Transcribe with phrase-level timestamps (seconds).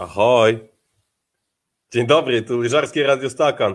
[0.00, 0.58] Ahoj.
[1.92, 3.74] Dzień dobry, tu Leżarskie Radio Stakan.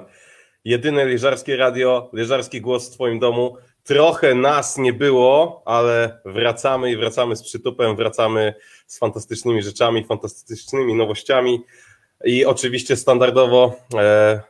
[0.63, 3.57] Jedyne Leżarskie Radio, Leżarski Głos w Twoim domu.
[3.83, 8.53] Trochę nas nie było, ale wracamy i wracamy z przytupem, wracamy
[8.87, 11.63] z fantastycznymi rzeczami, fantastycznymi nowościami
[12.23, 14.41] i oczywiście standardowo e,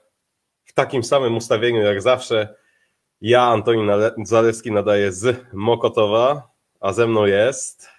[0.65, 2.55] w takim samym ustawieniu jak zawsze.
[3.21, 3.87] Ja, Antoni
[4.23, 7.94] Zalewski, nadaję z Mokotowa, a ze mną jest...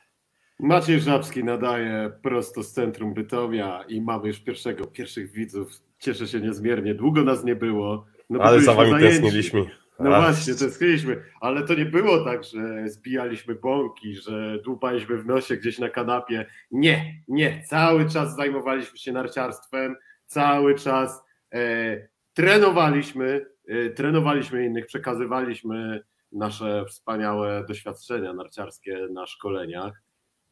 [0.61, 5.71] Maciej Żabski nadaje prosto z centrum Bytomia i mamy już pierwszego, pierwszych widzów.
[5.99, 6.95] Cieszę się niezmiernie.
[6.95, 8.07] Długo nas nie było.
[8.31, 9.21] No ale za wami zajęci.
[9.21, 9.67] tęskniliśmy.
[10.01, 10.25] No Ach.
[10.25, 15.79] właśnie, tęskniliśmy, ale to nie było tak, że zbijaliśmy bąki, że dłupaliśmy w nosie gdzieś
[15.79, 16.47] na kanapie.
[16.71, 17.63] Nie, nie.
[17.67, 21.23] Cały czas zajmowaliśmy się narciarstwem, cały czas
[21.55, 26.01] e, trenowaliśmy, e, trenowaliśmy innych, przekazywaliśmy
[26.33, 30.06] nasze wspaniałe doświadczenia narciarskie na szkoleniach.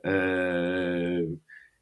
[0.05, 1.23] E,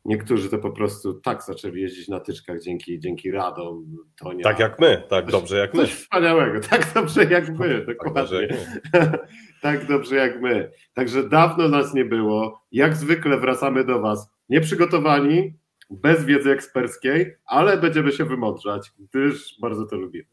[0.04, 3.96] niektórzy to po prostu tak zaczęli jeździć na tyczkach dzięki, dzięki radom.
[4.18, 4.44] Tonia.
[4.44, 5.80] Tak jak my, tak dobrze jak my.
[5.80, 8.48] Coś wspaniałego, tak dobrze jak my, tak dokładnie.
[8.92, 9.18] Tak,
[9.62, 10.70] tak dobrze jak my.
[10.94, 12.62] Także dawno nas nie było.
[12.72, 15.54] Jak zwykle wracamy do Was nieprzygotowani,
[15.90, 20.31] bez wiedzy eksperckiej, ale będziemy się wymądrzać, gdyż bardzo to lubimy.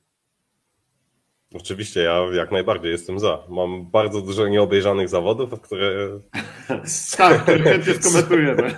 [1.54, 3.44] Oczywiście, ja jak najbardziej jestem za.
[3.50, 6.20] Mam bardzo dużo nieobejrzanych zawodów, które.
[7.18, 8.76] tak, które chętnie skomentujemy.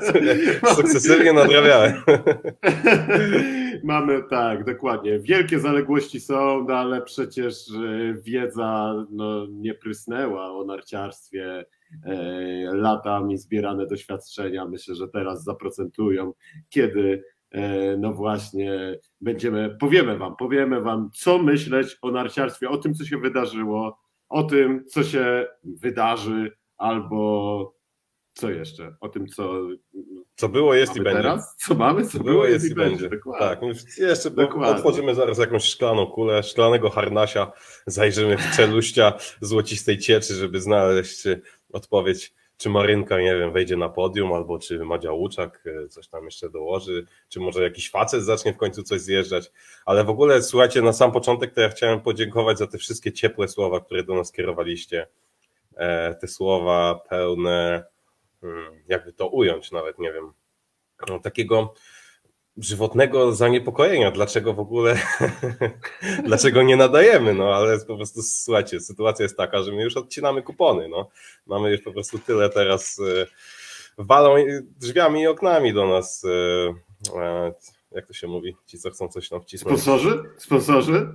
[0.76, 2.02] Sukcesywnie nadrabiałem.
[3.84, 5.18] Mamy tak, dokładnie.
[5.18, 11.64] Wielkie zaległości są, no ale przecież e, wiedza no, nie prysnęła o narciarstwie.
[12.04, 12.14] E,
[12.72, 16.32] latami zbierane doświadczenia myślę, że teraz zaprocentują,
[16.68, 17.24] kiedy
[17.98, 23.18] no właśnie, będziemy, powiemy wam, powiemy wam, co myśleć o narciarstwie, o tym, co się
[23.18, 27.76] wydarzyło, o tym, co się wydarzy, albo
[28.34, 29.60] co jeszcze, o tym, co.
[30.36, 31.22] Co było, jest i będzie.
[31.22, 31.56] Teraz?
[31.56, 33.08] Co mamy, co, co było, było, jest, jest i będzie.
[33.08, 33.38] będzie.
[33.38, 33.60] Tak,
[33.98, 34.76] jeszcze Dokładnie.
[34.76, 37.52] otworzymy zaraz jakąś szklaną kulę, szklanego harnasia,
[37.86, 41.24] zajrzymy w czeluścia złocistej cieczy, żeby znaleźć
[41.72, 46.24] odpowiedź czy Marynka, nie wiem, wejdzie na podium, albo czy Madzia Łuczak e, coś tam
[46.24, 49.52] jeszcze dołoży, czy może jakiś facet zacznie w końcu coś zjeżdżać.
[49.86, 53.48] Ale w ogóle, słuchajcie, na sam początek to ja chciałem podziękować za te wszystkie ciepłe
[53.48, 55.06] słowa, które do nas kierowaliście.
[55.76, 57.84] E, te słowa pełne,
[58.40, 60.32] hmm, jakby to ująć nawet, nie wiem,
[61.08, 61.74] no, takiego
[62.58, 64.98] żywotnego zaniepokojenia, dlaczego w ogóle,
[66.26, 70.42] dlaczego nie nadajemy, no ale po prostu słuchajcie, sytuacja jest taka, że my już odcinamy
[70.42, 71.10] kupony, no.
[71.46, 73.26] Mamy już po prostu tyle teraz, y,
[73.98, 74.34] walą
[74.80, 76.28] drzwiami i oknami do nas, y,
[77.92, 79.80] jak to się mówi, ci co chcą coś tam wcisnąć.
[79.80, 80.22] Sponsorzy?
[80.36, 81.08] Sponsorzy?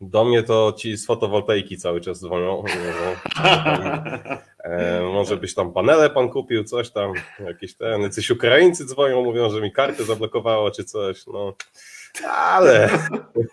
[0.00, 2.64] Do mnie to ci z fotowoltaiki cały czas dzwonią.
[4.64, 7.12] E, może byś tam panele pan kupił, coś tam,
[7.46, 11.54] jakieś ten, jacyś Ukraińcy dzwonią, mówią, że mi kartę zablokowało czy coś, no.
[12.28, 12.90] Ale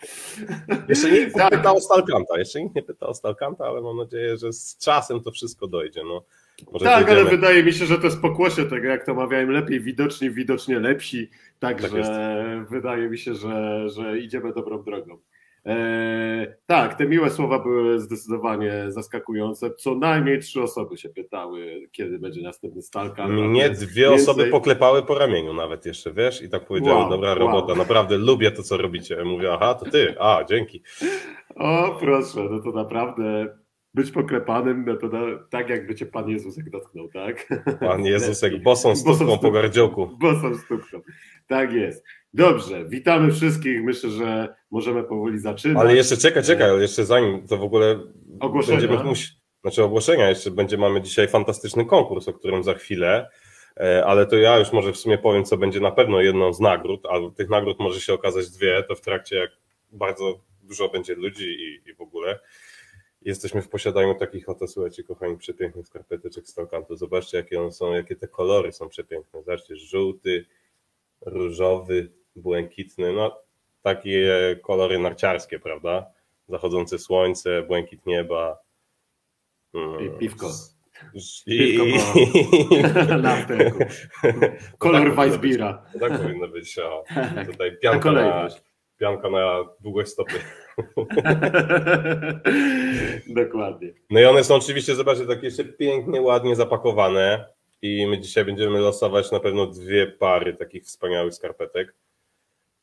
[0.90, 4.38] jeszcze nikt nie pytał o Stalkanta, jeszcze nikt nie pytał o Stalkanta, ale mam nadzieję,
[4.38, 6.02] że z czasem to wszystko dojdzie.
[6.03, 6.23] No.
[6.72, 9.79] Może tak, ale wydaje mi się, że to jest pokłosie tego, jak to mawiałem, lepiej
[9.79, 11.29] widoczni, widocznie lepsi,
[11.59, 15.18] także tak wydaje mi się, że, że idziemy dobrą drogą.
[15.66, 19.72] E, tak, te miłe słowa były zdecydowanie zaskakujące.
[19.72, 23.28] Co najmniej trzy osoby się pytały, kiedy będzie następny stalka.
[23.28, 24.24] Mnie dwie więcej...
[24.24, 27.40] osoby poklepały po ramieniu nawet jeszcze, wiesz, i tak powiedziałem, wow, dobra wow.
[27.40, 29.24] robota, naprawdę lubię to, co robicie.
[29.24, 30.84] Mówię, aha, to ty, a, dzięki.
[31.56, 33.58] O, proszę, no to naprawdę
[33.94, 35.20] być poklepanym, no to na,
[35.50, 37.48] tak jakby cię Pan Jezusek dotknął, tak?
[37.80, 40.08] Pan Jezusek bosą stukną po gardziołku.
[40.20, 41.02] Bosą stukną,
[41.48, 42.06] tak jest.
[42.34, 43.84] Dobrze, witamy wszystkich.
[43.84, 45.84] Myślę, że możemy powoli zaczynać.
[45.84, 48.00] Ale jeszcze czekaj, czekaj, ale jeszcze zanim to w ogóle
[48.40, 48.80] ogłoszenia.
[48.80, 53.30] będziemy musieli, znaczy ogłoszenia, jeszcze będzie, mamy dzisiaj fantastyczny konkurs, o którym za chwilę,
[53.80, 56.59] e, ale to ja już może w sumie powiem, co będzie na pewno jedną z
[56.59, 59.52] nagród, albo tych nagród może się okazać dwie, to w trakcie jak
[59.91, 62.40] bardzo dużo będzie ludzi i, i w ogóle.
[63.22, 66.96] Jesteśmy w posiadaniu takich oto, słuchajcie, kochani, przepięknych skarpeteczek z Talkantu.
[66.96, 69.40] Zobaczcie, jakie one są, jakie te kolory są przepiękne.
[69.40, 70.46] Zobaczcie, żółty,
[71.26, 73.42] różowy, błękitny, no
[73.82, 76.06] takie kolory narciarskie, prawda?
[76.48, 78.58] Zachodzące słońce, błękit nieba.
[79.74, 80.52] Mm, I piwko.
[81.48, 81.80] I,
[83.22, 83.46] na
[84.78, 85.86] Kolor Weissbira.
[86.00, 86.80] Tak powinno być.
[86.80, 87.04] O,
[87.52, 88.48] tutaj pianka na,
[88.98, 90.34] pianka na długość stopy.
[93.44, 93.94] Dokładnie.
[94.10, 97.46] No i one są oczywiście, zobaczcie, takie jeszcze pięknie, ładnie zapakowane.
[97.82, 101.94] I my dzisiaj będziemy losować na pewno dwie pary takich wspaniałych skarpetek.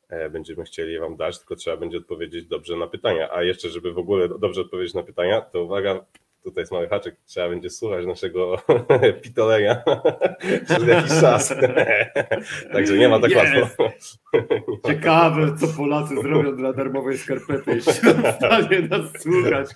[0.09, 3.33] E, będziemy chcieli Wam dać, tylko trzeba będzie odpowiedzieć dobrze na pytania.
[3.33, 6.05] A jeszcze, żeby w ogóle dobrze odpowiedzieć na pytania, to uwaga,
[6.51, 8.57] tutaj jest mały haczyk, trzeba będzie słuchać naszego
[9.23, 9.83] pitolenia
[10.65, 11.55] przez jakiś czas.
[12.73, 13.37] Także nie ma tak yes.
[13.61, 13.91] łatwo.
[14.87, 17.93] Ciekawe, co Polacy zrobią dla darmowej skarpety, jeśli
[18.37, 19.69] stanie nas słuchać.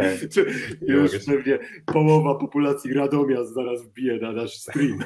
[0.88, 4.98] Już pewnie połowa populacji Radomia zaraz wbije na nasz stream.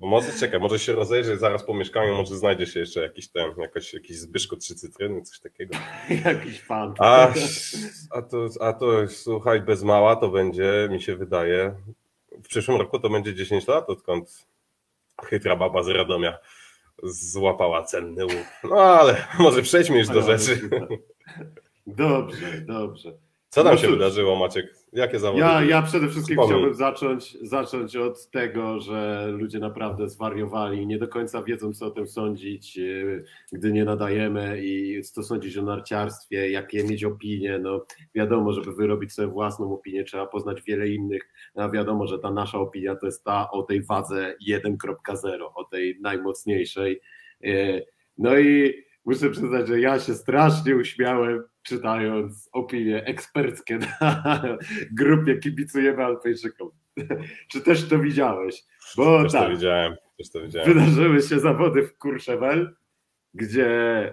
[0.00, 3.94] Może czekaj, może się rozejrzeć zaraz po mieszkaniu, może znajdzie się jeszcze jakiś ten, jakoś,
[3.94, 5.74] jakiś Zbyszko trzy cytryny, coś takiego.
[6.24, 6.94] jakiś fan.
[6.98, 7.28] A,
[8.10, 11.74] a, to, a to słuchaj, bez mała to będzie, mi się wydaje,
[12.44, 14.46] w przyszłym roku to będzie 10 lat, odkąd
[15.24, 16.38] chytra baba z Radomia
[17.02, 18.46] złapała cenny łuk.
[18.64, 20.70] No ale może przejdźmy już do rzeczy.
[21.86, 23.12] Dobrze, dobrze.
[23.48, 24.77] Co tam no się wydarzyło, Maciek?
[24.92, 25.40] Jakie zawody?
[25.40, 26.56] Ja, ja przede wszystkim Wspomnij.
[26.56, 31.90] chciałbym zacząć, zacząć od tego, że ludzie naprawdę zwariowali, nie do końca wiedzą, co o
[31.90, 37.58] tym sądzić, e, gdy nie nadajemy i co sądzić o narciarstwie, jakie mieć opinie.
[37.62, 41.22] No, wiadomo, żeby wyrobić sobie własną opinię, trzeba poznać wiele innych.
[41.54, 45.98] A wiadomo, że ta nasza opinia to jest ta o tej wadze 1.0, o tej
[46.00, 47.00] najmocniejszej.
[47.44, 47.82] E,
[48.18, 48.74] no i
[49.04, 54.42] muszę przyznać, że ja się strasznie uśmiałem czytając opinie eksperckie na
[55.00, 56.70] grupie Kibicujemy Alpejczykom.
[57.50, 58.62] Czy też to widziałeś?
[58.96, 59.96] Bo też tak, to widziałem.
[60.18, 60.74] Też to widziałem.
[60.74, 62.74] Wydarzyły się zawody w Courchevel,
[63.34, 63.68] gdzie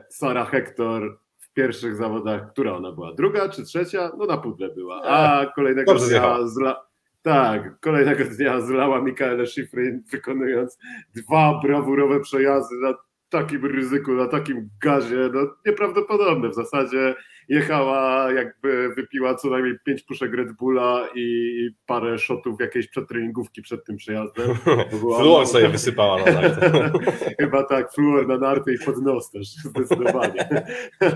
[0.09, 3.13] Sara Hector w pierwszych zawodach, która ona była?
[3.13, 4.11] Druga czy trzecia?
[4.17, 5.01] No na pudle była.
[5.03, 6.85] A kolejnego Dobrze dnia zla...
[7.21, 10.77] Tak, kolejnego dnia zlała Mikaela Schifrin wykonując
[11.15, 12.93] dwa brawurowe przejazdy na
[13.29, 17.15] takim ryzyku, na takim gazie, no nieprawdopodobne w zasadzie
[17.49, 23.85] jechała, jakby wypiła co najmniej pięć puszek Red Bulla i parę shotów jakiejś przetreningówki przed
[23.85, 24.55] tym przejazdem.
[25.19, 26.41] Fluor sobie wysypała na.
[27.39, 30.49] Chyba tak, fluor na narty i pod nos też, zdecydowanie.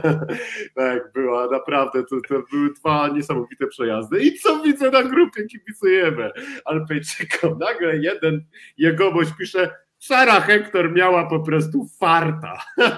[0.75, 4.23] tak, była naprawdę, to, to były dwa niesamowite przejazdy.
[4.23, 6.31] I co widzę na grupie, kibicujemy
[6.65, 7.59] Alpejczykom.
[7.59, 8.43] Nagle jeden
[8.77, 12.57] jegomość pisze, Sara Hektor miała po prostu farta.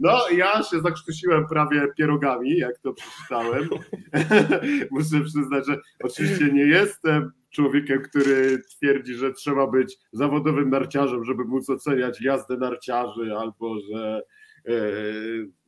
[0.00, 3.68] No, ja się zakrztusiłem prawie pierogami, jak to przeczytałem.
[4.90, 11.44] Muszę przyznać, że oczywiście nie jestem człowiekiem, który twierdzi, że trzeba być zawodowym narciarzem, żeby
[11.44, 14.22] móc oceniać jazdę narciarzy, albo że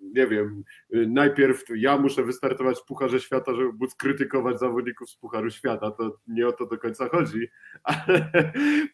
[0.00, 5.50] nie wiem, najpierw ja muszę wystartować w Pucharze Świata, żeby móc krytykować zawodników z Pucharu
[5.50, 7.48] Świata, to nie o to do końca chodzi,
[7.82, 8.30] ale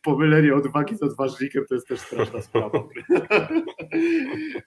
[0.02, 2.78] pomylenie odwagi z odważnikiem to jest też straszna sprawa.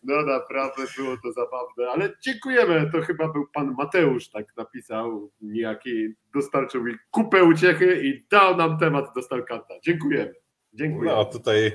[0.03, 6.07] No naprawdę było to zabawne, ale dziękujemy, to chyba był pan Mateusz tak napisał, niejaki
[6.33, 9.74] dostarczył mi kupę uciechy i dał nam temat do Stalkanta.
[9.83, 10.33] Dziękujemy.
[10.74, 11.12] Dziękuję.
[11.12, 11.71] No tutaj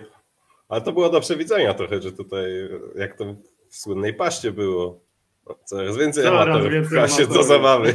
[0.69, 2.50] ale to było do przewidzenia trochę, że tutaj,
[2.94, 3.37] jak to
[3.69, 5.09] w słynnej paście było,
[5.65, 7.94] coraz więcej coraz amatorów więcej pcha się do zabawy.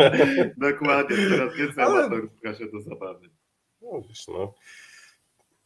[0.70, 1.98] Dokładnie, coraz więcej Ale...
[1.98, 3.30] amatorów pcha się do zabawy.
[3.82, 4.54] No, wiesz, no.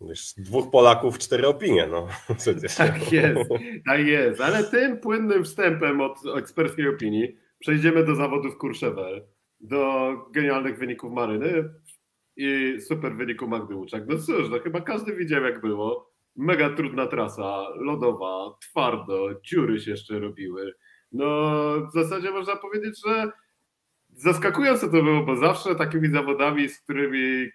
[0.01, 2.09] Wiesz, dwóch Polaków, cztery opinie, no
[2.39, 2.75] przecież.
[2.75, 3.51] Tak jest,
[3.87, 4.41] tak jest.
[4.41, 9.27] Ale tym płynnym wstępem od eksperckiej opinii przejdziemy do zawodów Courchevel,
[9.61, 11.75] do genialnych wyników Maryny
[12.37, 14.03] i super wyniku Magdy Łuczak.
[14.06, 19.91] No cóż, no chyba każdy widział jak było mega trudna trasa, lodowa, twardo, dziury się
[19.91, 20.75] jeszcze robiły.
[21.13, 21.27] No
[21.91, 23.31] w zasadzie można powiedzieć, że
[24.09, 27.49] zaskakujące to było, bo zawsze takimi zawodami, z którymi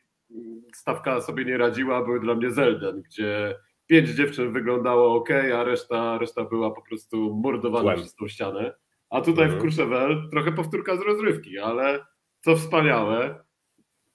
[0.76, 3.56] stawka sobie nie radziła, były dla mnie Zelden, gdzie
[3.88, 8.74] pięć dziewczyn wyglądało ok, a reszta, reszta była po prostu mordowana przez tą ścianę.
[9.10, 9.60] A tutaj mhm.
[9.60, 12.06] w Courchevel trochę powtórka z rozrywki, ale
[12.42, 13.44] co wspaniałe,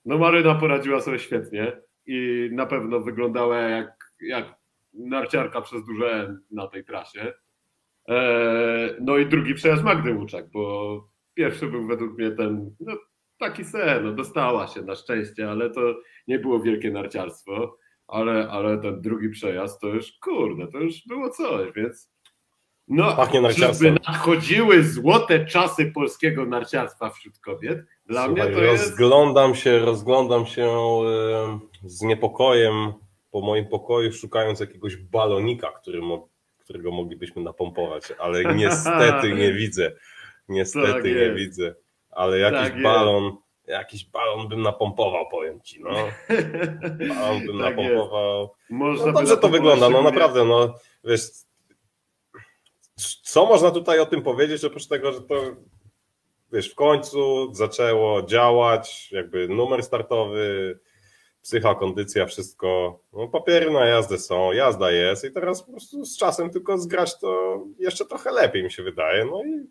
[0.04, 4.54] no Maryna poradziła sobie świetnie i na pewno wyglądała jak jak
[4.94, 7.32] narciarka przez duże na tej trasie.
[8.08, 12.92] E, no i drugi przejazd Magdy Łuczak, bo pierwszy był według mnie ten no,
[13.38, 15.80] taki sen, no, dostała się na szczęście, ale to
[16.28, 21.30] nie było wielkie narciarstwo, ale, ale ten drugi przejazd to już kurde, to już było
[21.30, 22.14] coś, więc
[22.88, 23.16] no,
[23.50, 28.84] żeby nadchodziły złote czasy polskiego narciarstwa wśród kobiet, dla Słuchaj, mnie to jest...
[28.84, 30.70] Rozglądam się, rozglądam się
[31.84, 32.92] z niepokojem
[33.34, 39.92] po moim pokoju, szukając jakiegoś balonika, który mo którego moglibyśmy napompować, ale niestety nie widzę.
[40.48, 41.74] Niestety tak nie widzę.
[42.10, 43.36] Ale jakiś tak balon, jest.
[43.66, 45.90] jakiś balon bym napompował, powiem ci, no.
[47.14, 48.50] Balon bym tak napompował.
[48.70, 50.74] No dobrze to wygląda, no naprawdę, no
[51.04, 51.30] wiesz,
[53.22, 55.34] co można tutaj o tym powiedzieć, oprócz tego, że to
[56.52, 60.78] wiesz, w końcu zaczęło działać, jakby numer startowy,
[61.44, 63.00] psycha, kondycja, wszystko.
[63.12, 67.18] No, papiery na jazdę są, jazda jest i teraz po prostu z czasem tylko zgrać
[67.18, 69.24] to jeszcze trochę lepiej mi się wydaje.
[69.24, 69.66] No i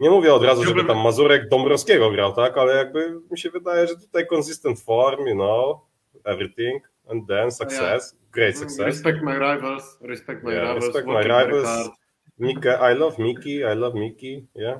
[0.00, 3.86] Nie mówię od razu, żeby tam Mazurek Dąbrowskiego grał, tak, ale jakby mi się wydaje,
[3.86, 5.80] że tutaj consistent form, you know,
[6.24, 8.86] everything, and then success, great success.
[8.86, 10.84] Respect my rivals, respect my yeah, rivals.
[10.84, 11.90] Respect my rivals.
[12.38, 14.78] Mickey, I love Mickey, I love Mickey, yeah.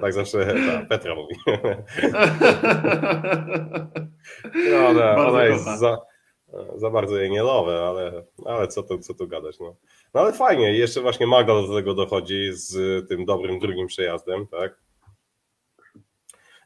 [0.00, 1.34] Tak zawsze ta Petra mówi.
[4.70, 5.98] no, ona, ona jest za,
[6.76, 9.76] za bardzo jej nie love, ale, ale co, tu, co tu gadać, no.
[10.14, 14.81] No ale fajnie, jeszcze właśnie Magda do tego dochodzi z tym dobrym drugim przejazdem, tak?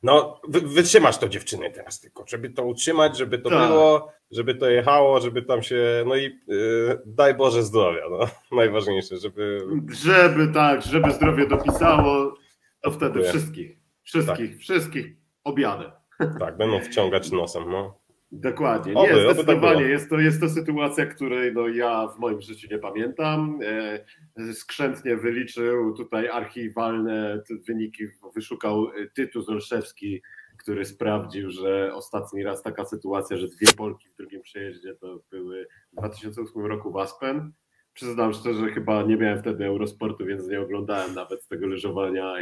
[0.03, 3.69] No, wy, wytrzymasz to dziewczyny teraz tylko, żeby to utrzymać, żeby to tak.
[3.69, 8.19] było, żeby to jechało, żeby tam się, no i yy, daj Boże zdrowia, no,
[8.57, 9.67] najważniejsze, żeby...
[9.91, 12.35] Żeby tak, żeby zdrowie dopisało,
[12.83, 13.31] to wtedy Dziękuję.
[13.31, 14.61] wszystkich, wszystkich, tak.
[14.61, 15.07] wszystkich
[15.45, 15.93] objadę.
[16.38, 18.06] Tak, będą wciągać nosem, no.
[18.33, 18.92] Dokładnie.
[18.92, 19.80] Nie, oby, tak zdecydowanie.
[19.80, 23.59] Tak jest, to, jest to sytuacja, której no, ja w moim życiu nie pamiętam.
[23.62, 28.04] E, skrzętnie wyliczył tutaj archiwalne wyniki,
[28.35, 30.23] wyszukał e, Tytus Olszewski,
[30.59, 35.66] który sprawdził, że ostatni raz taka sytuacja, że dwie Polki w drugim przejeździe to były
[35.92, 37.52] w 2008 roku w Aspen
[37.97, 42.35] przyznam szczerze, chyba nie miałem wtedy Eurosportu, więc nie oglądałem nawet tego leżowania.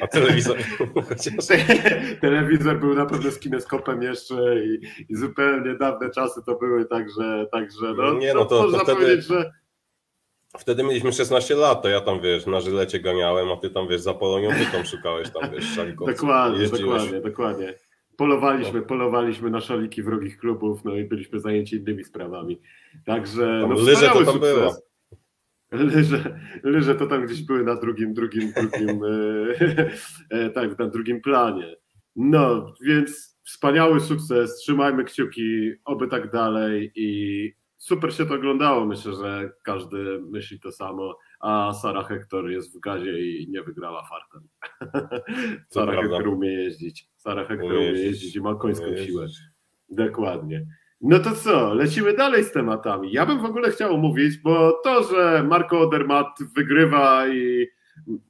[0.00, 0.56] A telewizor?
[2.20, 7.46] telewizor był na pewno z kineskopem jeszcze i, i, zupełnie dawne czasy to były, także,
[7.52, 9.00] także no, nie, no to, można to wtedy...
[9.00, 9.52] powiedzieć, że
[10.58, 14.00] Wtedy mieliśmy 16 lat, to ja tam wiesz, na żylecie ganiałem, a ty tam wiesz,
[14.00, 16.16] za Polonią ty tam szukałeś tam wiesz, szalikowców.
[16.16, 17.74] Dokładnie, dokładnie, dokładnie.
[18.16, 18.86] Polowaliśmy, no.
[18.86, 22.60] polowaliśmy na szaliki wrogich klubów, no i byliśmy zajęci innymi sprawami.
[23.04, 24.40] Także tam no, lyże to tam.
[25.72, 29.90] Lyże, lyże to tam gdzieś były na drugim, drugim, drugim, e,
[30.30, 31.76] e, tak, na drugim planie.
[32.16, 38.86] No, więc wspaniały sukces, trzymajmy kciuki, oby tak dalej i super się to oglądało.
[38.86, 44.08] Myślę, że każdy myśli to samo, a Sara Hector jest w gazie i nie wygrała
[44.08, 44.48] fartem.
[45.74, 47.13] Sara Hector umie jeździć.
[47.24, 49.26] Sara Hector jeździć i ma końską siłę.
[49.88, 50.66] Dokładnie.
[51.00, 53.12] No to co, lecimy dalej z tematami.
[53.12, 57.66] Ja bym w ogóle chciał mówić, bo to, że Marco Odermatt wygrywa i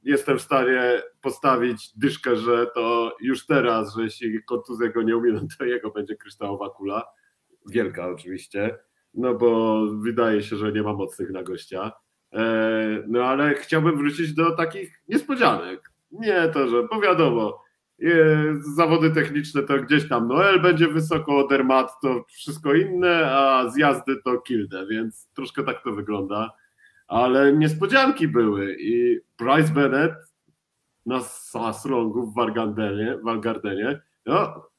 [0.03, 5.47] jestem w stanie postawić dyszkę, że to już teraz, że jeśli kontuzje go nie uminą,
[5.59, 7.03] to jego będzie kryształowa kula.
[7.69, 8.77] Wielka oczywiście,
[9.13, 11.91] no bo wydaje się, że nie ma mocnych na gościa.
[12.33, 15.91] E, no ale chciałbym wrócić do takich niespodzianek.
[16.11, 17.64] Nie to, że, bo wiadomo,
[18.75, 24.37] zawody techniczne to gdzieś tam Noel będzie wysoko, Dermat to wszystko inne, a zjazdy to
[24.37, 26.51] Kilde, więc troszkę tak to wygląda.
[27.07, 30.13] Ale niespodzianki były i Bryce Bennett
[31.05, 32.35] na Sasrongu w
[33.23, 34.69] Walgardenie, no,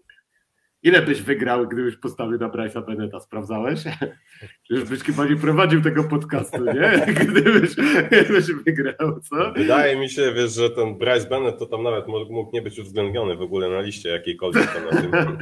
[0.87, 3.21] Ile byś wygrał, gdybyś postawił na Bryce'a Beneta?
[3.21, 3.81] Sprawdzałeś?
[4.71, 7.07] Już byś chyba nie prowadził tego podcastu, nie?
[7.25, 7.75] Gdybyś,
[8.07, 9.53] gdybyś wygrał, co?
[9.53, 13.37] Wydaje mi się, wiesz, że ten Bryce Bennett to tam nawet mógł nie być uwzględniony
[13.37, 15.39] w ogóle na liście jakiejkolwiek tam na tym.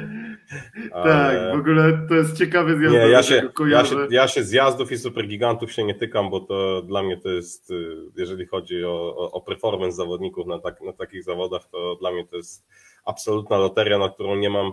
[0.93, 1.05] Ale...
[1.15, 2.95] Tak, w ogóle to jest ciekawy zjazd.
[2.95, 6.83] Nie, ja się, ja, się, ja się zjazdów i supergigantów się nie tykam, bo to
[6.83, 10.93] dla mnie to jest, y, jeżeli chodzi o, o, o performance zawodników na, tak, na
[10.93, 12.67] takich zawodach, to dla mnie to jest
[13.05, 14.73] absolutna loteria, na którą nie mam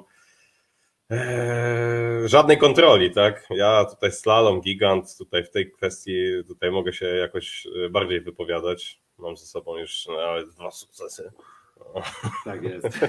[1.12, 3.48] Eee, żadnej kontroli, tak?
[3.50, 9.02] Ja tutaj slalom, gigant, tutaj w tej kwestii tutaj mogę się jakoś e, bardziej wypowiadać.
[9.18, 11.32] Mam ze sobą już nawet dwa sukcesy.
[12.46, 13.00] Tak jest.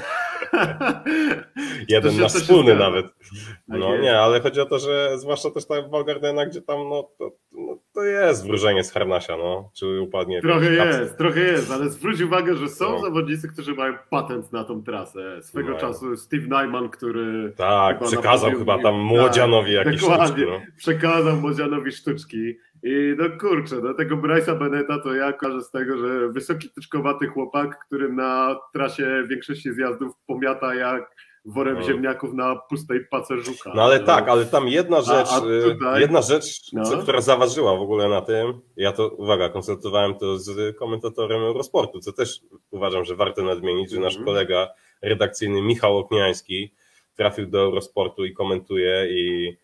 [1.88, 3.06] Jeden nasz wspólny nawet.
[3.06, 6.88] Tak no nie, ale chodzi o to, że zwłaszcza też tak w Walgardena, gdzie tam
[6.88, 9.70] no to, no, to jest wróżenie z harnasia, no.
[9.74, 10.40] Czy upadnie.
[10.40, 13.00] Trochę jest, trochę jest, ale zwróć uwagę, że są no.
[13.00, 15.42] zawodnicy, którzy mają patent na tą trasę.
[15.42, 15.78] Swego no.
[15.78, 17.52] czasu Steve Nyman, który.
[17.56, 20.50] Tak, chyba przekazał chyba tam Młodzianowi tak, jakieś dokładnie, sztuczki.
[20.50, 20.60] No.
[20.76, 22.54] Przekazał Młodzianowi sztuczki.
[22.82, 27.26] I no kurczę, do tego Bryce'a Beneta to ja kojarzę z tego, że wysoki tyczkowaty
[27.26, 31.82] chłopak, który na trasie większości zjazdów pomiata jak worem no.
[31.82, 33.72] ziemniaków na pustej pace żuka.
[33.74, 34.06] No ale no.
[34.06, 36.00] tak, ale tam jedna rzecz, a, a tutaj...
[36.00, 37.02] jedna rzecz, no.
[37.02, 42.12] która zaważyła w ogóle na tym, ja to, uwaga, konsultowałem to z komentatorem Eurosportu, co
[42.12, 44.68] też uważam, że warto nadmienić, że nasz mm kolega
[45.02, 46.74] redakcyjny Michał Okniański
[47.16, 49.56] trafił do Eurosportu i komentuje i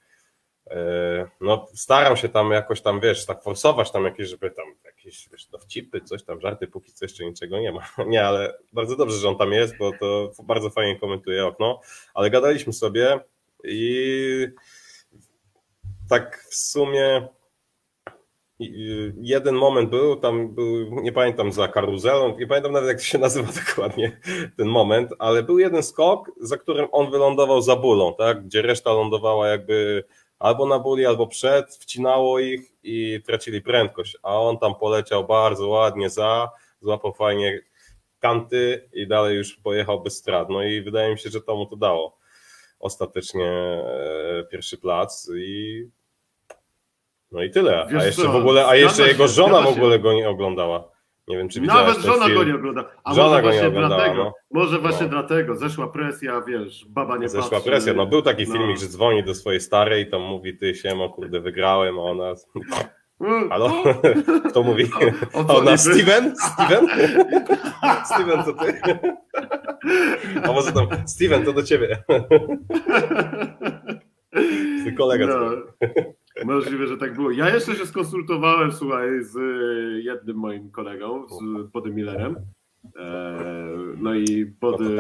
[1.41, 5.47] no staram się tam jakoś tam, wiesz, tak forsować tam jakieś, żeby tam jakieś, wiesz,
[5.47, 7.83] dowcipy, coś tam, żarty, póki co jeszcze niczego nie ma.
[8.07, 11.81] Nie, ale bardzo dobrze, że on tam jest, bo to bardzo fajnie komentuje okno,
[12.15, 13.21] ale gadaliśmy sobie
[13.65, 14.47] i
[16.09, 17.29] tak w sumie
[19.21, 23.19] jeden moment był, tam był, nie pamiętam za karuzelą, nie pamiętam nawet jak to się
[23.19, 24.21] nazywa dokładnie
[24.57, 28.93] ten moment, ale był jeden skok, za którym on wylądował za bulą, tak, gdzie reszta
[28.93, 30.05] lądowała jakby
[30.39, 35.69] albo na buli, albo przed, wcinało ich i tracili prędkość, a on tam poleciał bardzo
[35.69, 37.61] ładnie za, złapał fajnie
[38.21, 40.49] kanty i dalej już pojechał bez strat.
[40.51, 42.19] No i wydaje mi się, że to mu to dało
[42.81, 45.85] ostatecznie e, pierwszy plac i
[47.33, 47.87] no i tyle.
[47.91, 50.98] Wiesz a jeszcze co, w ogóle, a jeszcze jego żona w ogóle go nie oglądała.
[51.29, 52.85] Nie wiem, czy Nawet żona go nie ogląda.
[53.05, 53.97] A żona może go nie oglądała.
[53.97, 54.33] Dlatego, no.
[54.51, 55.13] Może właśnie no.
[55.13, 55.57] dlatego.
[55.57, 57.71] Zeszła presja, wiesz, baba nie Zeszła patrzy.
[57.71, 57.95] presja.
[57.95, 58.53] No był taki no.
[58.53, 62.35] filmik, że dzwoni do swojej starej i tam mówi, ty siemo, kurde, wygrałem, a ona...
[63.51, 63.83] Halo?
[64.51, 64.91] Kto mówi?
[65.35, 66.35] O, o ona Steven?
[66.37, 66.87] Steven?
[68.15, 68.81] Steven, to ty?
[70.43, 72.03] A może tam, Steven, to do ciebie.
[74.81, 75.27] Twój kolega.
[75.27, 75.51] No.
[76.45, 77.31] Możliwe, że tak było.
[77.31, 79.37] Ja jeszcze się skonsultowałem, słuchaj, z
[80.05, 82.37] jednym moim kolegą, z Bodym Millerem.
[82.97, 83.39] E,
[83.97, 84.97] no i Body...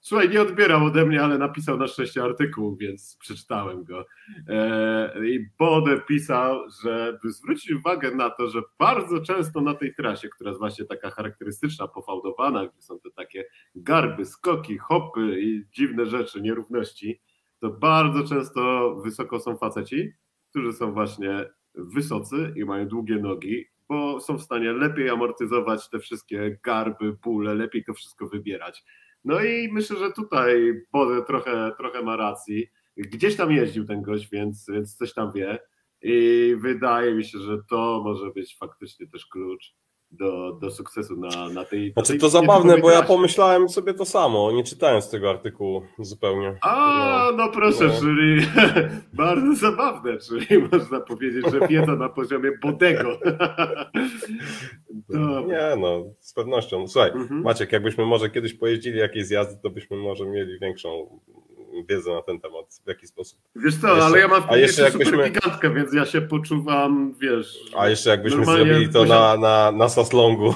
[0.00, 4.06] Słuchaj, nie odbierał ode mnie, ale napisał na szczęście artykuł, więc przeczytałem go.
[4.48, 10.28] E, I Bode pisał, żeby zwrócić uwagę na to, że bardzo często na tej trasie,
[10.28, 13.44] która jest właśnie taka charakterystyczna, pofałdowana, gdzie są te takie
[13.74, 17.20] garby, skoki, hopy i dziwne rzeczy, nierówności,
[17.60, 20.12] to bardzo często wysoko są faceci,
[20.56, 21.44] którzy są właśnie
[21.74, 27.54] wysocy i mają długie nogi, bo są w stanie lepiej amortyzować te wszystkie garby, bóle,
[27.54, 28.84] lepiej to wszystko wybierać.
[29.24, 32.66] No i myślę, że tutaj Bode trochę, trochę ma racji.
[32.96, 35.58] Gdzieś tam jeździł ten gość, więc, więc coś tam wie.
[36.02, 39.74] I wydaje mi się, że to może być faktycznie też klucz
[40.10, 41.92] do, do sukcesu na, na tej.
[41.92, 46.58] Znaczy tej to zabawne, bo ja pomyślałem sobie to samo, nie czytając tego artykułu zupełnie.
[46.62, 48.00] A, no, no proszę, no.
[48.00, 48.46] czyli
[49.12, 53.08] bardzo zabawne, czyli można powiedzieć, że wiedza na poziomie Bodego.
[55.48, 56.88] nie, no, z pewnością.
[56.88, 57.42] Słuchaj, mhm.
[57.42, 61.20] Maciek, jakbyśmy może kiedyś pojeździli jakieś zjazdy, to byśmy może mieli większą
[61.84, 63.38] wiedzę na ten temat, w jaki sposób.
[63.56, 67.58] Wiesz co, jeszcze, ale ja mam a jeszcze jakbyśmy gigantkę, więc ja się poczuwam, wiesz...
[67.76, 70.54] A jeszcze jakbyśmy zrobili to na, na, na Saslongu.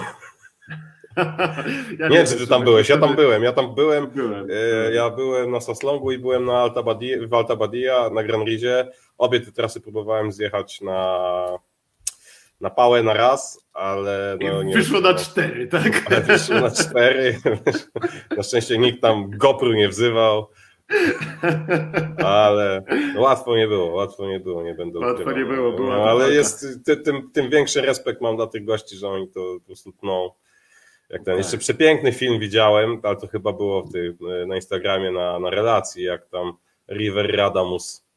[1.99, 4.47] ja nie, wiem, czy ty tam byłeś, ja tam byłem, ja tam byłem, byłem.
[4.50, 9.41] E, ja byłem na Saslongu i byłem na Alta Badia, w na Gran Rizie, obie
[9.41, 11.19] te trasy próbowałem zjechać na
[12.61, 16.02] na pałę na raz, ale no nie Wyszło na cztery, tak?
[16.06, 17.41] Ale wyszło na cztery.
[18.37, 20.49] Na szczęście nikt tam GoPro nie wzywał.
[22.25, 22.83] Ale
[23.17, 25.37] łatwo nie było, łatwo nie było, nie będę Łatwo ukrywał.
[25.39, 25.89] nie było, było.
[25.89, 29.41] No, ale jest, ty, tym, tym większy respekt mam dla tych gości, że oni to
[29.61, 30.31] po prostu tną.
[31.11, 31.39] Jak ten, tak.
[31.39, 36.05] jeszcze przepiękny film widziałem, ale to chyba było w tej, na Instagramie na, na relacji,
[36.05, 36.53] jak tam
[36.91, 38.10] River Radamus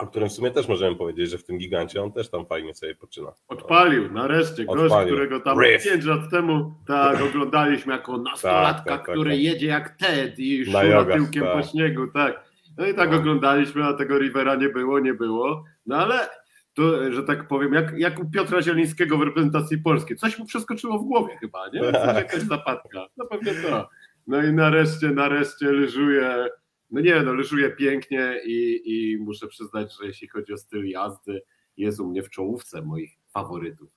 [0.00, 2.74] o którym w sumie też możemy powiedzieć, że w tym gigancie on też tam fajnie
[2.74, 3.32] sobie poczyna.
[3.48, 4.64] Odpalił, nareszcie.
[4.64, 5.14] Gość, Odpalił.
[5.14, 5.84] którego tam Riff.
[5.84, 9.40] 5 lat temu tak oglądaliśmy jako nastolatka, tak, tak, tak, który tak.
[9.40, 11.66] jedzie jak Ted i szura tyłkiem po tak.
[11.66, 12.48] śniegu, tak.
[12.78, 13.16] No i tak no.
[13.16, 15.64] oglądaliśmy, a tego Rivera nie było, nie było.
[15.86, 16.28] No ale
[16.74, 20.16] to, że tak powiem, jak, jak u Piotra Zielińskiego w reprezentacji polskiej.
[20.16, 21.80] Coś mu przeskoczyło w głowie chyba, nie?
[21.80, 23.06] Coś jakaś zapadka.
[23.16, 23.88] No pewnie to.
[24.26, 26.48] No i nareszcie, nareszcie leżuje
[26.90, 31.42] no nie, no leżuje pięknie i, i muszę przyznać, że jeśli chodzi o styl jazdy,
[31.76, 33.88] jest u mnie w czołówce moich faworytów.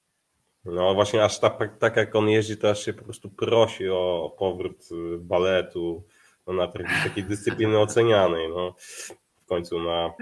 [0.66, 4.36] No właśnie, aż tak, tak jak on jeździ, to aż się po prostu prosi o
[4.40, 6.04] powrót y, baletu
[6.48, 6.68] no, na
[7.04, 8.50] takiej dyscypliny ocenianej.
[8.50, 8.76] No.
[9.42, 10.14] W końcu na,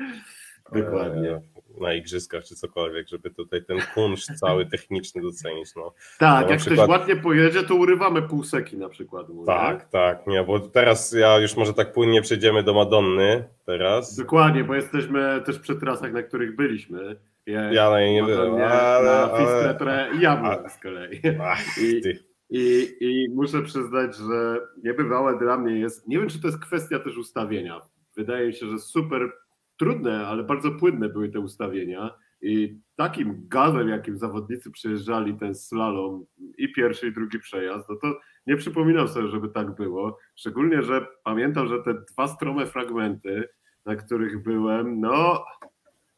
[0.73, 1.41] Dokładnie.
[1.82, 5.75] Na igrzyskach czy cokolwiek, żeby tutaj ten kunszt cały techniczny docenić.
[5.75, 5.93] No.
[6.19, 6.88] Tak, no, jak przykład...
[6.88, 9.29] ktoś ładnie pojedzie, to urywamy półseki na przykład.
[9.29, 9.45] Mówię.
[9.45, 14.15] Tak, tak, nie, bo teraz ja już może tak płynnie przejdziemy do Madonny teraz.
[14.15, 17.15] Dokładnie, bo jesteśmy też przy trasach, na których byliśmy.
[17.45, 19.03] Ja, ja na nie byłem, ale...
[19.05, 19.32] Na
[19.79, 20.10] ale...
[20.19, 21.21] ja byłem z kolei.
[21.41, 22.01] Ach, I,
[22.49, 26.99] i, I muszę przyznać, że niebywałe dla mnie jest, nie wiem czy to jest kwestia
[26.99, 27.82] też ustawienia.
[28.17, 29.32] Wydaje mi się, że super
[29.79, 32.15] trudne, ale bardzo płynne były te ustawienia.
[32.41, 36.25] I takim gazem, jakim zawodnicy przejeżdżali ten slalom
[36.57, 40.17] i pierwszy, i drugi przejazd, no to nie przypominam sobie, żeby tak było.
[40.35, 43.49] Szczególnie, że pamiętam, że te dwa strome fragmenty,
[43.85, 45.45] na których byłem, no,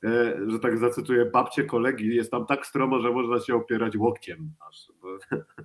[0.03, 4.53] e, że tak zacytuję babcie kolegi, jest tam tak stromo, że można się opierać łokciem
[4.69, 5.17] aż, bo,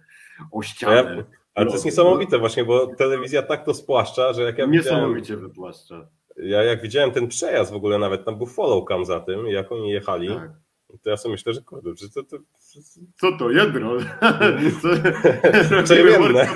[0.58, 1.24] o ścianę.
[1.54, 5.48] ale to jest niesamowite właśnie, bo telewizja tak to spłaszcza, że jak ja Niesamowicie widziałem...
[5.48, 9.46] wypłaszcza ja jak widziałem ten przejazd w ogóle nawet, tam był follow cam za tym,
[9.46, 10.50] jak oni jechali, tak.
[11.02, 12.36] to ja sobie myślę, że kurde, że to, to...
[13.16, 13.96] Co to, jedro?
[15.88, 16.46] Czerwienne.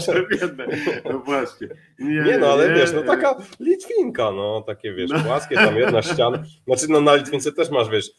[0.00, 0.66] Czerwienne,
[1.04, 1.68] no właśnie.
[1.98, 5.20] Nie, nie no ale nie, wiesz, no taka Litwinka, no takie wiesz, no.
[5.20, 8.10] płaskie, tam jedna ściana, znaczy no na Litwince też masz, wiesz,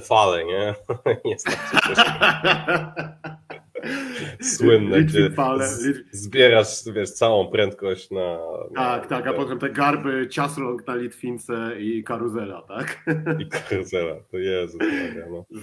[0.00, 0.74] fale, nie?
[1.24, 1.98] nie znaczy też...
[4.56, 5.30] Słynne, gdzie
[6.12, 8.38] zbierasz wiesz, całą prędkość na...
[8.70, 13.04] na tak, tak, a potem te garby, ciasrąg na Litwince i karuzela, tak?
[13.40, 14.78] I karuzela, to Jezu.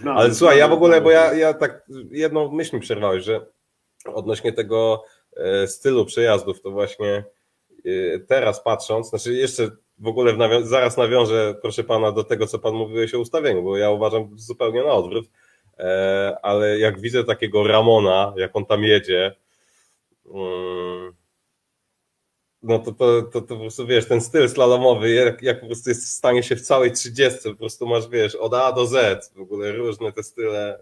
[0.04, 0.12] No.
[0.12, 3.45] Ale słuchaj, ja w ogóle, bo ja, ja tak jedną myśl mi przerwałeś, że
[4.06, 5.04] odnośnie tego
[5.38, 7.23] e, stylu przejazdów, to właśnie
[7.86, 12.47] e, teraz patrząc, znaczy jeszcze w ogóle w nawią zaraz nawiążę, proszę pana, do tego,
[12.47, 15.25] co pan mówiłeś o ustawieniu, bo ja uważam zupełnie na odwrót,
[16.42, 19.36] ale jak widzę takiego Ramona, jak on tam jedzie,
[20.26, 21.14] mm,
[22.66, 25.90] no to, to, to, to po prostu wiesz, ten styl slalomowy, jak, jak po prostu
[25.90, 29.32] jest w stanie się w całej 30, po prostu masz, wiesz, od A do Z,
[29.36, 30.80] w ogóle różne te style,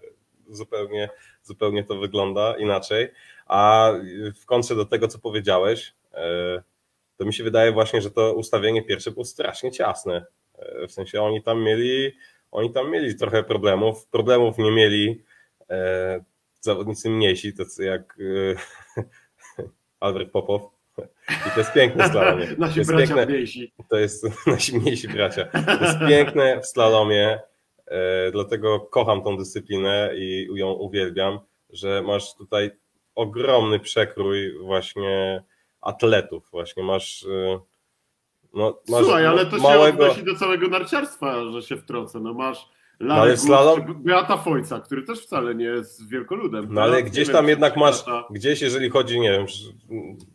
[0.49, 1.09] zupełnie,
[1.43, 3.11] zupełnie to wygląda inaczej.
[3.47, 3.91] A
[4.41, 6.63] w kontrze do tego, co powiedziałeś, e,
[7.17, 10.25] to mi się wydaje właśnie, że to ustawienie pierwsze było strasznie ciasne.
[10.57, 12.11] E, w sensie oni tam mieli,
[12.53, 14.07] oni tam mieli trochę problemów.
[14.07, 15.23] Problemów nie mieli
[15.69, 16.23] e,
[16.61, 18.17] zawodnicy mniejsi, tacy jak
[19.99, 20.61] Albert Popow.
[21.47, 22.47] I to jest piękne slalomie.
[22.57, 23.73] Nasi to jest bracia piękne, mniejsi.
[23.89, 25.45] To jest nasi mniejsi bracia.
[25.45, 27.39] To jest piękne w slalomie,
[28.31, 31.39] dlatego kocham tą dyscyplinę i ją uwielbiam,
[31.69, 32.71] że masz tutaj
[33.15, 35.43] ogromny przekrój właśnie
[35.81, 36.49] atletów.
[36.51, 37.23] Właśnie masz.
[37.23, 37.59] Y,
[38.53, 39.97] no, masz Słuchaj, ale to małego...
[40.05, 42.19] się odnosi do całego narciarstwa, że się wtrącę.
[42.19, 44.03] No masz no ale slalom...
[44.03, 46.67] Beata Fojca, który też wcale nie jest wielkoludem.
[46.69, 49.45] No ale gdzieś tam jednak masz, gdzieś jeżeli chodzi, nie wiem,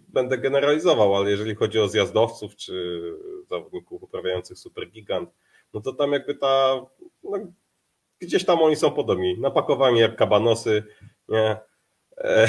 [0.08, 3.02] będę generalizował, ale jeżeli chodzi o zjazdowców czy
[3.46, 5.30] zawodników uprawiających supergigant,
[5.74, 6.80] no to tam jakby ta,
[7.24, 7.38] no,
[8.18, 9.38] gdzieś tam oni są podobni.
[9.40, 10.82] Napakowani jak kabanosy,
[11.28, 11.56] nie?
[12.18, 12.48] E,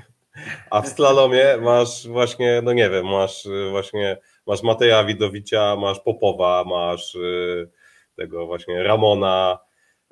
[0.70, 4.16] a w slalomie masz właśnie, no nie wiem, masz właśnie,
[4.46, 7.70] masz Mateja Widowicia, masz Popowa, masz y,
[8.16, 9.58] tego właśnie Ramona,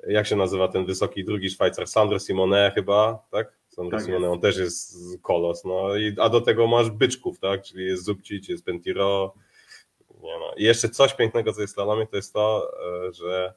[0.07, 3.57] jak się nazywa ten wysoki drugi Szwajcar, Sandro Simone chyba, tak?
[3.67, 7.63] Sandro tak Simone, on też jest kolos, no i, a do tego masz byczków, tak?
[7.63, 9.33] Czyli jest Zubcic, jest Pentiro,
[10.21, 10.53] nie no.
[10.57, 12.71] I jeszcze coś pięknego, co jest w slalomie, to jest to,
[13.07, 13.53] e, że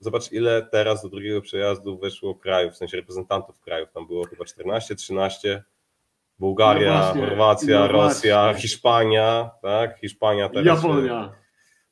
[0.00, 4.44] zobacz ile teraz do drugiego przejazdu weszło krajów, w sensie reprezentantów krajów, tam było chyba
[4.44, 5.64] 14, 13,
[6.38, 9.98] Bułgaria, no Chorwacja, no Rosja, Hiszpania, tak?
[9.98, 10.66] Hiszpania teraz.
[10.84, 11.32] Japonia.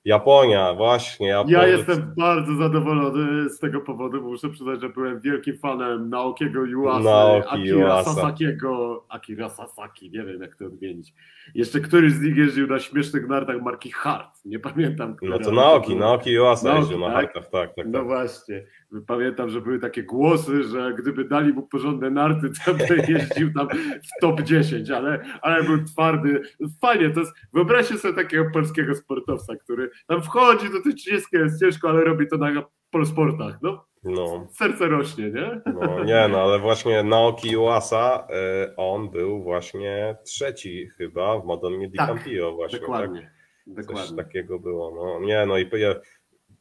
[0.05, 1.29] Japonia, właśnie.
[1.29, 1.59] Japonia.
[1.59, 6.64] Ja jestem bardzo zadowolony z tego powodu, bo muszę przyznać, że byłem wielkim fanem Naokiego
[6.64, 8.14] Yuasa, Naoki Akira Yuasa.
[8.14, 11.12] Sasakiego, Akira Sasaki, nie wiem jak to odmienić.
[11.55, 15.16] Jeszcze któryś z nich jeździł na śmiesznych nartach marki Hart, nie pamiętam.
[15.22, 17.14] No to Naoki, Naoki Yuasa jeździł na tak?
[17.14, 18.07] hartach, tak, tak, No tak.
[18.07, 18.62] właśnie,
[19.07, 23.68] pamiętam, że były takie głosy, że gdyby dali mu porządne narty, to by jeździł tam
[23.79, 26.42] w top 10, ale, ale był twardy.
[26.81, 31.61] Fajnie, to jest, wyobraźcie sobie takiego polskiego sportowca, który tam wchodzi do tej 30, jest
[31.61, 33.90] ciężko, ale robi to na polsportach, no.
[34.05, 34.46] No.
[34.50, 35.61] Serce rośnie, nie?
[35.74, 38.26] No, nie, no ale właśnie Naoki Uasa,
[38.70, 42.79] y, on był właśnie trzeci chyba w Madonnie di tak, Campio właśnie.
[42.79, 42.88] Tak?
[42.88, 43.20] Dokładnie.
[43.20, 43.31] Tak?
[43.66, 44.07] dokładnie.
[44.07, 44.94] Coś takiego było.
[44.94, 45.94] No, nie, no i ja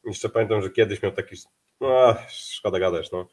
[0.06, 1.36] jeszcze pamiętam, że kiedyś miał taki.
[1.82, 3.28] No, szkoda gadać, no.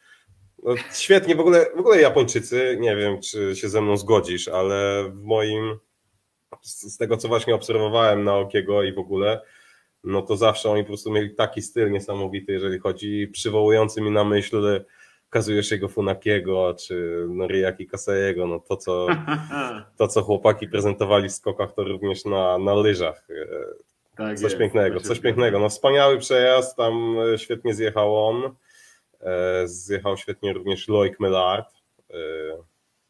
[0.63, 0.75] no.
[0.93, 5.23] Świetnie, w ogóle, w ogóle Japończycy, nie wiem, czy się ze mną zgodzisz, ale w
[5.23, 5.79] moim.
[6.63, 9.41] Z tego, co właśnie obserwowałem na Okiego i w ogóle,
[10.05, 14.25] no to zawsze oni po prostu mieli taki styl niesamowity, jeżeli chodzi, przywołujący mi na
[14.25, 14.85] myśl
[15.31, 19.07] Kazujeszego Funakiego czy Noriaki Kasejego, no to co,
[19.99, 23.29] to co chłopaki prezentowali w skokach to również na, na lyżach.
[24.17, 25.59] E, tak coś jest, pięknego, coś pięknego.
[25.59, 28.55] No wspaniały przejazd, tam e, świetnie zjechał on,
[29.21, 31.75] e, zjechał świetnie również Loic Mellard,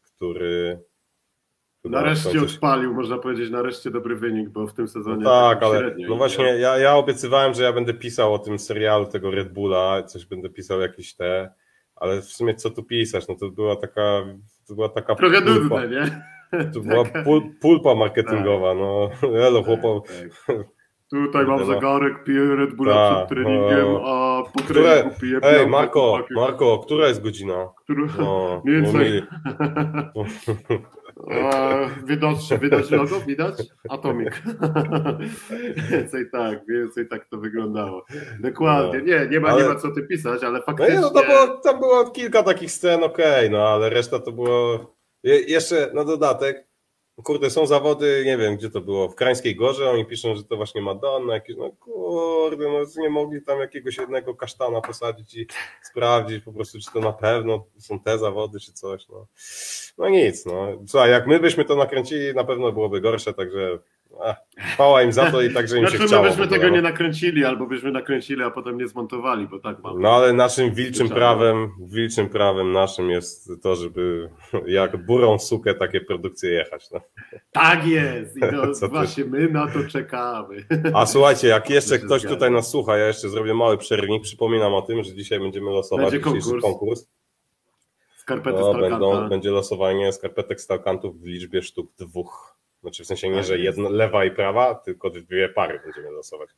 [0.02, 0.78] który
[1.90, 2.54] Nareszcie coś...
[2.54, 5.24] odpalił, można powiedzieć, nareszcie dobry wynik, bo w tym sezonie.
[5.24, 8.58] No tak, ale średnio, no właśnie ja, ja obiecywałem, że ja będę pisał o tym
[8.58, 11.52] serialu tego Red Bulla, coś będę pisał jakieś te,
[11.96, 14.24] ale w sumie co tu pisać, no to była taka,
[14.68, 16.22] to była taka Trochę pulpa, nudne, nie?
[16.72, 18.78] To była pul, pulpa marketingowa, tak.
[18.78, 19.62] no elo.
[19.62, 19.80] Tak,
[20.46, 20.66] tak.
[21.10, 21.66] Tutaj mam no.
[21.66, 24.02] zegarek, piję Red Bulla Ta, przed treningiem, no.
[24.06, 27.68] a po treningu piję Ej, Marko, Marko, która jest godzina?
[27.84, 28.06] Która?
[28.18, 29.22] No, Mniej więcej.
[32.06, 33.20] Widać, widać logo?
[33.20, 33.54] Widać?
[33.88, 34.42] Atomik.
[35.90, 38.04] więcej tak, więcej tak to wyglądało.
[38.40, 38.98] Dokładnie.
[38.98, 39.04] No.
[39.04, 39.62] Nie, nie ma, ale...
[39.62, 40.94] nie ma co ty pisać, ale faktycznie...
[40.94, 44.18] No, nie, no to było, tam było kilka takich scen, okej, okay, no ale reszta
[44.18, 44.78] to było...
[45.22, 46.65] Je, jeszcze na dodatek,
[47.24, 50.56] Kurde, są zawody, nie wiem gdzie to było, w Krańskiej Gorze, oni piszą, że to
[50.56, 55.46] właśnie Madonna, jakieś, no kurde, no nie mogli tam jakiegoś jednego kasztana posadzić i
[55.82, 59.26] sprawdzić po prostu, czy to na pewno są te zawody, czy coś, no.
[59.98, 60.68] No nic, no.
[60.86, 63.78] Słuchaj, jak my byśmy to nakręcili, na pewno byłoby gorsze, także
[64.58, 66.22] Chwała im za to i także im znaczy, się chciało.
[66.22, 70.00] My byśmy tego nie nakręcili, albo byśmy nakręcili, a potem nie zmontowali, bo tak mamy.
[70.00, 74.30] No ale naszym wilczym prawem, wilczym prawem naszym jest to, żeby
[74.66, 76.90] jak burą sukę takie produkcje jechać.
[76.90, 77.00] No.
[77.52, 78.40] Tak jest i
[78.80, 80.64] to właśnie my na to czekamy.
[80.94, 84.82] A słuchajcie, jak jeszcze ktoś tutaj nas słucha, ja jeszcze zrobię mały przerwnik, przypominam o
[84.82, 86.62] tym, że dzisiaj będziemy losować Będzie konkurs.
[86.62, 87.06] konkurs
[88.26, 92.56] skarpety no, będą, Będzie losowanie skarpetek stalkantów w liczbie sztuk dwóch.
[92.86, 96.50] Znaczy w sensie nie, tak że jedna, lewa i prawa, tylko dwie pary będziemy losować.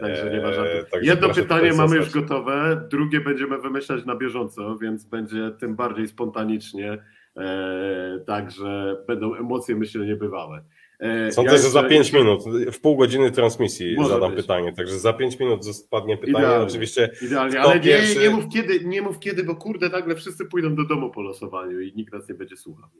[0.00, 0.94] Także nie ma żadnych.
[0.94, 6.08] Eee, Jedno pytanie mamy już gotowe, drugie będziemy wymyślać na bieżąco, więc będzie tym bardziej
[6.08, 7.04] spontanicznie.
[7.36, 10.64] Eee, także będą emocje, myślę, niebywałe.
[11.00, 14.40] E, Sądzę, ja że za 5 minut, w pół godziny transmisji zadam być.
[14.40, 17.10] pytanie, także za 5 minut spadnie pytanie, idealnie, oczywiście.
[17.22, 20.84] Idealnie, ale nie, nie, mów kiedy, nie mów kiedy, bo kurde, nagle wszyscy pójdą do
[20.84, 22.90] domu po losowaniu i nikt nas nie będzie słuchał.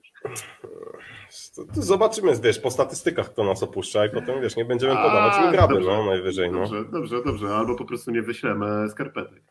[1.57, 5.45] To, to zobaczymy, wiesz, po statystykach kto nas opuszcza i potem, wiesz, nie będziemy podawać
[5.45, 6.51] mi graby, no, najwyżej.
[6.51, 6.59] No.
[6.59, 9.43] Dobrze, dobrze, dobrze, albo po prostu nie wyślemy skarpetek.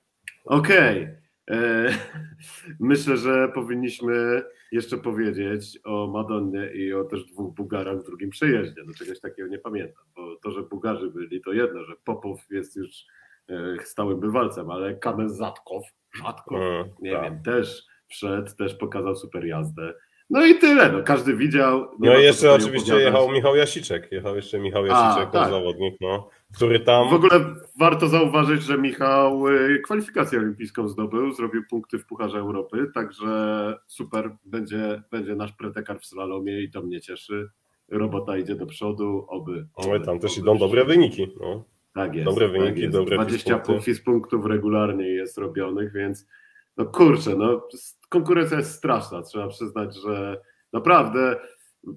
[0.46, 1.04] Okej.
[1.04, 1.58] Okay.
[1.58, 1.90] E,
[2.80, 8.82] myślę, że powinniśmy jeszcze powiedzieć o Madonnie i o też dwóch Bułgarach w drugim przejeździe.
[8.88, 12.76] No czegoś takiego nie pamiętam, bo to, że Bułgarzy byli, to jedno, że Popow jest
[12.76, 13.06] już
[13.50, 15.84] e, stałym bywalcem, ale Kamel Zatkow,
[16.16, 17.24] Rzadkow, mm, nie tak.
[17.24, 19.94] wiem, też wszedł, też pokazał super jazdę.
[20.30, 21.92] No i tyle, no, każdy widział.
[22.00, 23.14] No i jeszcze oczywiście opowiadać.
[23.14, 25.50] jechał Michał Jasiczek, jechał jeszcze Michał Jasiczek, A, tak.
[25.50, 27.10] zawodnik, no, który tam...
[27.10, 32.92] W ogóle warto zauważyć, że Michał y, kwalifikację olimpijską zdobył, zrobił punkty w Pucharze Europy,
[32.94, 37.50] także super, będzie, będzie nasz pretekar w slalomie i to mnie cieszy.
[37.88, 39.68] Robota idzie do przodu, oby.
[39.74, 41.28] oby tam też idą dobre wyniki.
[41.42, 41.64] No.
[41.94, 42.26] Tak jest.
[42.26, 42.94] Dobre wyniki, tak jest.
[42.94, 43.62] dobre 20
[44.06, 46.28] punktów regularnie jest robionych, więc
[46.78, 47.68] no kurczę, no
[48.10, 50.42] konkurencja jest straszna, trzeba przyznać, że
[50.74, 51.40] naprawdę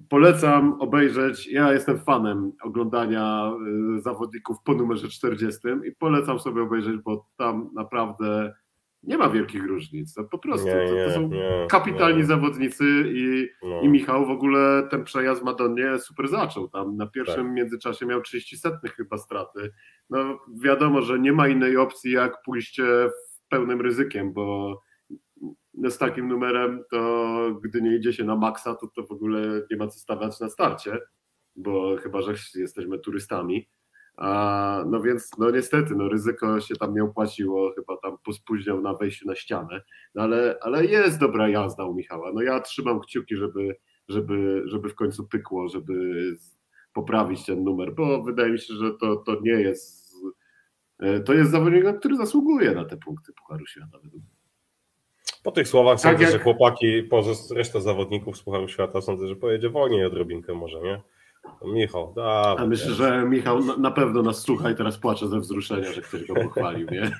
[0.09, 3.53] polecam obejrzeć, ja jestem fanem oglądania
[3.97, 8.53] y, zawodników po numerze 40 i polecam sobie obejrzeć, bo tam naprawdę
[9.03, 12.25] nie ma wielkich różnic, no po prostu nie, to, to, są nie, kapitalni nie.
[12.25, 13.81] zawodnicy i, no.
[13.81, 17.53] i Michał w ogóle ten przejazd w Madonnie super zaczął, tam na pierwszym tak.
[17.53, 19.71] międzyczasie miał 30 setnych chyba straty,
[20.09, 24.79] no wiadomo, że nie ma innej opcji jak pójście w pełnym ryzykiem, bo
[25.89, 29.77] z takim numerem, to gdy nie idzie się na maksa, to, to w ogóle nie
[29.77, 30.99] ma co stawiać na starcie,
[31.55, 33.69] bo chyba, że jesteśmy turystami.
[34.17, 38.93] A, no więc, no niestety, no ryzyko się tam nie opłaciło, chyba tam pospóźniał na
[38.93, 39.81] wejściu na ścianę,
[40.15, 42.31] no ale, ale jest dobra jazda u Michała.
[42.33, 43.75] No ja trzymam kciuki, żeby,
[44.07, 45.93] żeby, żeby w końcu pykło, żeby
[46.93, 50.13] poprawić ten numer, bo wydaje mi się, że to, to nie jest,
[51.25, 53.97] to jest zawodnik, który zasługuje na te punkty Pucharu Świata.
[54.03, 54.42] Według mnie.
[55.43, 56.33] Po tych słowach tak sądzę, jak...
[56.33, 61.01] że chłopaki, poza reszta zawodników z Pucharu Świata, sądzę, że pojedzie wolniej odrobinkę może, nie?
[61.65, 62.55] Michał, da.
[62.57, 66.01] A myślę, że Michał na, na, pewno nas słucha i teraz płacze ze wzruszenia, że
[66.01, 67.11] ktoś go pochwalił, nie?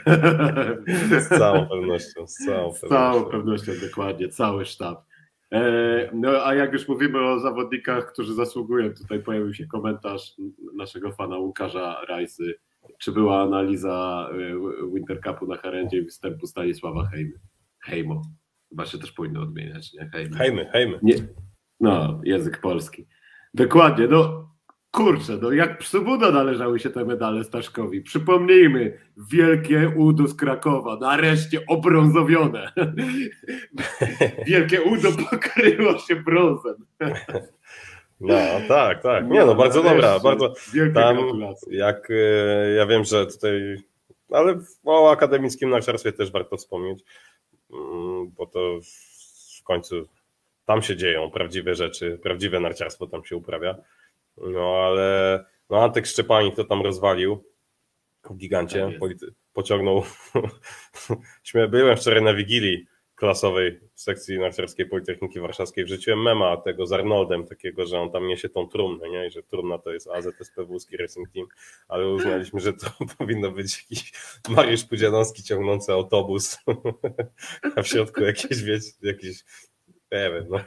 [1.21, 2.87] Z całą pewnością, z całą pewnością.
[2.87, 5.05] Z całą pewnością, dokładnie, cały sztab.
[5.51, 10.33] E, no a jak już mówimy o zawodnikach, którzy zasługują, tutaj pojawił się komentarz
[10.75, 12.55] naszego fana Łukasza Rajsy.
[12.97, 17.39] Czy była analiza e, Winter Cupu na Harendzie i występu Stanisława Hejmy?
[17.83, 18.21] Hejmo.
[18.69, 20.09] Chyba się też powinno odmieniać, nie?
[20.09, 20.37] Hejmy.
[20.37, 20.99] Hejmy, hejmy.
[21.01, 21.15] Nie.
[21.79, 23.07] No, język polski.
[23.53, 24.49] Dokładnie, no
[24.91, 28.01] kurczę, no jak Psubuda należały się te medale Staszkowi.
[28.01, 28.97] Przypomnijmy,
[29.31, 32.71] wielkie udo z Krakowa, nareszcie obrązowione.
[34.47, 36.75] wielkie udo pokryło się brązem.
[38.19, 38.35] No,
[38.67, 39.29] tak, tak.
[39.29, 40.53] Nie, no bardzo dobra, bardzo.
[40.93, 41.17] Tam.
[41.69, 43.77] Jak e, ja wiem, że tutaj,
[44.31, 47.03] ale o akademickim narciarstwie też warto wspomnieć.
[47.73, 48.79] Mm, bo to
[49.59, 50.07] w końcu
[50.65, 53.75] tam się dzieją prawdziwe rzeczy, prawdziwe narciarstwo tam się uprawia.
[54.37, 57.43] No ale no Antek Szczepanik to tam rozwalił
[58.29, 59.17] w gigancie, tak
[59.53, 60.03] pociągnął.
[61.69, 62.85] Byłem wczoraj na Wigilii
[63.23, 68.27] klasowej w sekcji narciarskiej Politechniki Warszawskiej wrzuciłem mema tego z Arnoldem, takiego, że on tam
[68.27, 69.27] niesie tą trumnę, nie?
[69.27, 71.47] I że trumna to jest AZSP Włoski Racing Team,
[71.87, 72.85] ale uznaliśmy, że to
[73.17, 74.13] powinno być jakiś
[74.49, 76.57] Mariusz Pudzianowski ciągnący autobus,
[77.75, 79.43] a w środku jakieś, wiecie, jakieś,
[79.87, 80.59] nie wiem, no.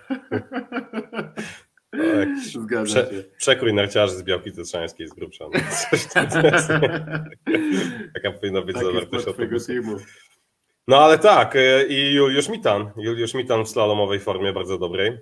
[2.71, 5.45] no prze, przekrój narciarzy z Białki Tatrzańskiej z grubsza.
[5.55, 5.61] No,
[8.15, 9.73] Taka powinna być zawartość autobusu.
[10.89, 12.91] No ale tak, e, i Juliusz Mitan.
[12.97, 15.19] Juliusz Mitan w slalomowej formie bardzo dobrej.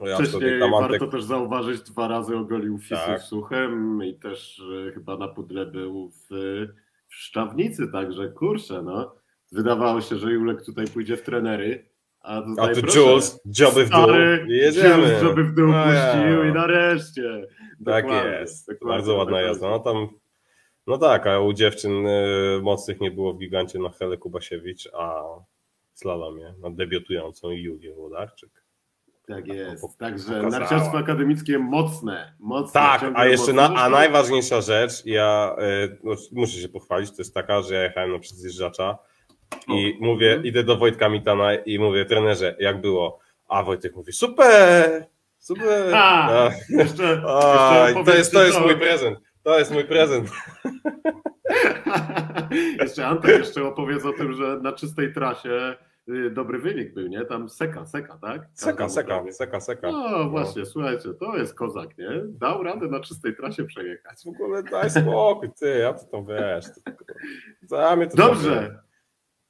[0.00, 3.20] Ja Wcześniej warto też zauważyć, dwa razy ogolił Fisy tak.
[3.20, 6.26] suchem i też e, chyba na pudle był w,
[7.08, 9.14] w Szczawnicy, także kurczę, no.
[9.52, 11.88] Wydawało się, że Julek tutaj pójdzie w trenery,
[12.20, 14.06] a tutaj a tu proszę, Jules, dzioby w dół
[14.48, 14.96] i jedziemy.
[14.96, 16.50] Jules dzioby w dół no puścił ja.
[16.50, 17.46] i nareszcie.
[17.84, 19.70] Tak jest, bardzo ładna jazda.
[19.70, 20.08] No tam
[20.86, 25.22] no tak, a u dziewczyn y, mocnych nie było w gigancie na Hele Kubasiewicz, a
[25.92, 28.62] w slalomie na debiutującą Julię Włodarczyk.
[29.26, 29.98] Tak jest.
[29.98, 32.72] Także narciarstwo akademickie mocne, mocne.
[32.72, 37.34] Tak, a jeszcze na, a najważniejsza rzecz, ja y, no, muszę się pochwalić, to jest
[37.34, 38.98] taka, że ja jechałem na przedzjeżdżacza
[39.68, 40.04] I o.
[40.04, 43.18] mówię, idę do Wojtka Mitana i mówię, trenerze, jak było?
[43.48, 45.06] A Wojtek mówi, super,
[45.38, 45.94] super.
[45.94, 49.18] A, jeszcze, A, jeszcze to jest, to jest mój prezent.
[49.42, 50.30] To jest mój prezent.
[52.80, 55.76] jeszcze Antek jeszcze opowiedz o tym, że na czystej trasie
[56.08, 57.24] y, dobry wynik był, nie?
[57.24, 58.48] Tam seka, seka, tak?
[58.54, 59.92] Seka, seka, seka, seka.
[59.92, 62.10] No, no właśnie, słuchajcie, to jest kozak, nie?
[62.24, 64.24] Dał radę na czystej trasie przejechać.
[64.24, 66.64] W ogóle daj spokój, ty, ja to tam wiesz.
[66.64, 66.90] To,
[68.10, 68.78] to Dobrze.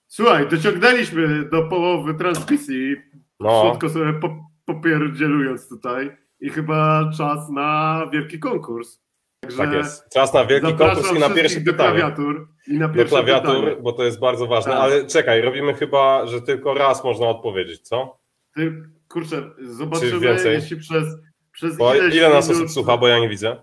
[0.07, 2.97] Słuchaj, dociągnęliśmy do połowy transmisji,
[3.41, 3.61] no.
[3.61, 4.21] słodko sobie
[4.65, 9.02] popierdzielując tutaj i chyba czas na wielki konkurs.
[9.43, 10.09] Także tak jest.
[10.13, 11.99] Czas na wielki konkurs i na pierwsze pytanie.
[11.99, 13.83] Klawiatur i na pierwsze do klawiatur, pytanie.
[13.83, 14.73] bo to jest bardzo ważne.
[14.73, 14.81] Tak.
[14.81, 18.19] Ale czekaj, robimy chyba, że tylko raz można odpowiedzieć, co?
[18.55, 21.05] Ty, kurczę, zobaczymy, jeśli przez,
[21.53, 23.57] przez bo ile nas osób słucha, bo ja nie widzę.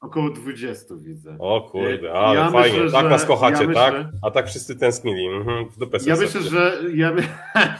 [0.00, 1.36] Około 20 widzę.
[1.38, 2.78] O kurde, ale ja fajnie.
[2.78, 4.06] Myślę, tak nas kochacie, ja myślę, tak?
[4.22, 5.26] A tak wszyscy tęsknili.
[5.26, 7.12] Mhm, w dupę ja myślę, że ja,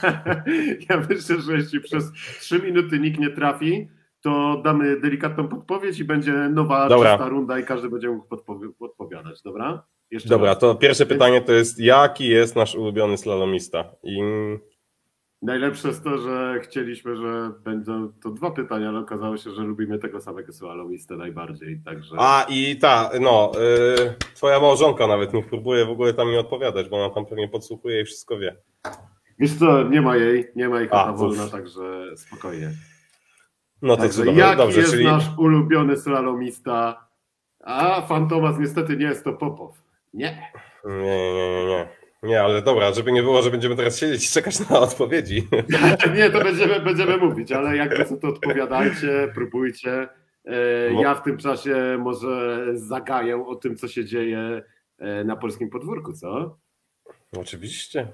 [0.89, 3.89] ja myślę, że jeśli przez 3 minuty nikt nie trafi,
[4.23, 7.09] to damy delikatną podpowiedź i będzie nowa dobra.
[7.09, 8.27] czysta runda i każdy będzie mógł
[8.79, 9.83] podpowiadać, dobra?
[10.11, 10.59] Jeszcze dobra, raz.
[10.59, 13.85] to pierwsze pytanie to jest, jaki jest nasz ulubiony slalomista?
[14.03, 14.21] I...
[15.41, 19.99] Najlepsze jest to, że chcieliśmy, że będą to dwa pytania, ale okazało się, że lubimy
[19.99, 22.15] tego samego slalomistę najbardziej, także...
[22.19, 23.51] A i ta, no,
[23.99, 27.47] yy, twoja małżonka nawet nie próbuje w ogóle tam mi odpowiadać, bo ona tam pewnie
[27.47, 28.55] podsłuchuje i wszystko wie.
[29.39, 32.71] Wiesz co, nie ma jej, nie ma jej kota wolna, także spokojnie.
[33.83, 35.05] No to Także jaki dobrze, jest czyli...
[35.05, 37.07] nasz ulubiony slalomista?
[37.59, 39.83] A Fantomas niestety nie jest to Popow.
[40.13, 40.51] Nie.
[40.85, 41.87] Nie, nie, nie, nie.
[42.23, 45.47] Nie, ale dobra, żeby nie było, że będziemy teraz siedzieć i czekać na odpowiedzi.
[46.15, 50.07] nie, to będziemy, będziemy mówić, ale jak to, to odpowiadajcie, próbujcie.
[50.45, 54.63] E, ja w tym czasie może zagaję o tym, co się dzieje
[54.99, 56.57] e, na polskim podwórku, co?
[57.37, 58.07] Oczywiście.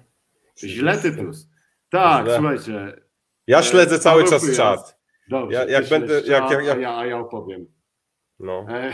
[0.57, 1.49] Źle tytus.
[1.89, 2.35] Tak, Źle.
[2.35, 3.01] słuchajcie.
[3.47, 4.98] Ja śledzę cały czas czat.
[5.29, 6.77] Dobrze, ja, jak będę, jak, jak, jak...
[6.77, 7.65] A, ja, a ja opowiem.
[8.39, 8.65] No.
[8.69, 8.93] E,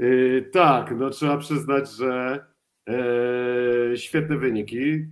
[0.00, 2.44] e, tak, no trzeba przyznać, że
[2.88, 5.06] e, świetne wyniki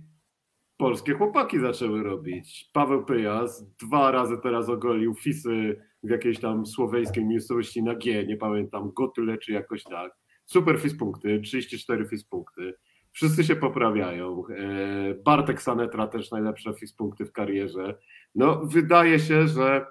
[0.77, 2.69] polskie chłopaki zaczęły robić.
[2.73, 8.37] Paweł Pyjas dwa razy teraz ogolił Fisy w jakiejś tam słoweńskiej miejscowości na G, nie
[8.37, 10.11] pamiętam, Gotyle czy jakoś tak.
[10.45, 12.73] Super FIS punkty, 34 FIS punkty.
[13.11, 14.43] Wszyscy się poprawiają.
[14.47, 17.97] E, Bartek Sanetra też najlepsze FIS punkty w karierze.
[18.35, 19.85] No, wydaje się, że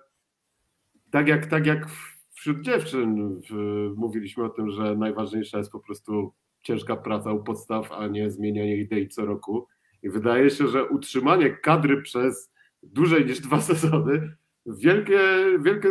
[1.11, 1.87] tak jak, tak jak
[2.35, 3.40] wśród dziewczyn
[3.97, 8.77] mówiliśmy o tym, że najważniejsza jest po prostu ciężka praca u podstaw, a nie zmienianie
[8.77, 9.66] idei co roku.
[10.03, 15.21] I wydaje się, że utrzymanie kadry przez dłużej niż dwa sezony wielkie,
[15.61, 15.88] wielkie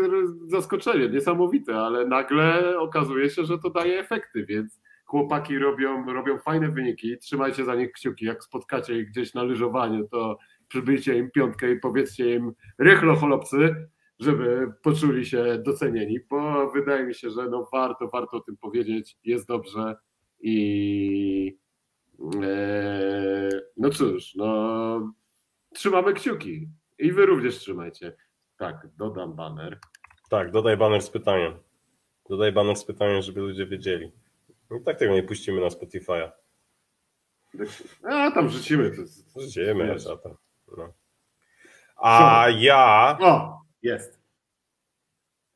[0.48, 6.70] zaskoczenie, niesamowite, ale nagle okazuje się, że to daje efekty, więc chłopaki robią, robią fajne
[6.70, 11.72] wyniki, trzymajcie za nich kciuki, jak spotkacie ich gdzieś na lyżowaniu, to przybijcie im piątkę
[11.72, 13.88] i powiedzcie im rychlo chłopcy,
[14.20, 19.18] żeby poczuli się docenieni, bo wydaje mi się, że no warto, warto o tym powiedzieć,
[19.24, 19.96] jest dobrze
[20.40, 21.58] i
[22.44, 25.14] e, no cóż, no
[25.74, 28.16] trzymamy kciuki i wy również trzymajcie.
[28.58, 29.80] Tak, dodam banner.
[30.30, 31.54] Tak, dodaj banner z pytaniem.
[32.30, 34.12] Dodaj banner z pytaniem, żeby ludzie wiedzieli.
[34.70, 36.32] No tak tego nie puścimy na Spotify'a.
[38.04, 38.92] A tam rzucimy.
[38.92, 40.36] To Rzucimy, a tam.
[40.78, 40.94] No.
[41.96, 43.18] A ja.
[43.22, 44.26] O, jest.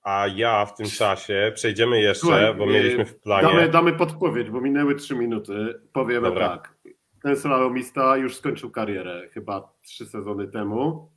[0.01, 3.47] A ja w tym czasie przejdziemy jeszcze, Słuchaj, bo mieliśmy w planie.
[3.47, 5.81] Damy, damy podpowiedź, bo minęły trzy minuty.
[5.93, 6.49] Powiemy Dobra.
[6.49, 6.75] tak.
[7.23, 11.11] Ten slalomista już skończył karierę chyba trzy sezony temu.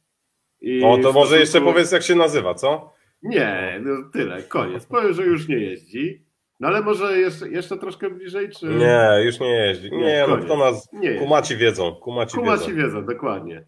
[0.61, 2.92] I o, to może jeszcze powiedz, jak się nazywa, co?
[3.22, 4.87] Nie, no tyle, koniec.
[4.87, 6.27] Powiem, że już nie jeździ.
[6.61, 8.66] No ale może jeszcze, jeszcze troszkę bliżej, czy...
[8.66, 9.90] Nie, już nie jeździ.
[9.90, 10.88] Nie, nie no to nas...
[10.92, 11.94] Nie kumaci wiedzą.
[11.94, 12.83] Kumaci, kumaci wiedzą.
[12.83, 13.64] wiedzą, dokładnie.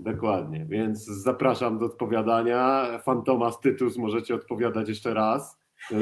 [0.00, 2.88] Dokładnie, więc zapraszam do odpowiadania.
[3.04, 5.58] Fantomas Tytus możecie odpowiadać jeszcze raz.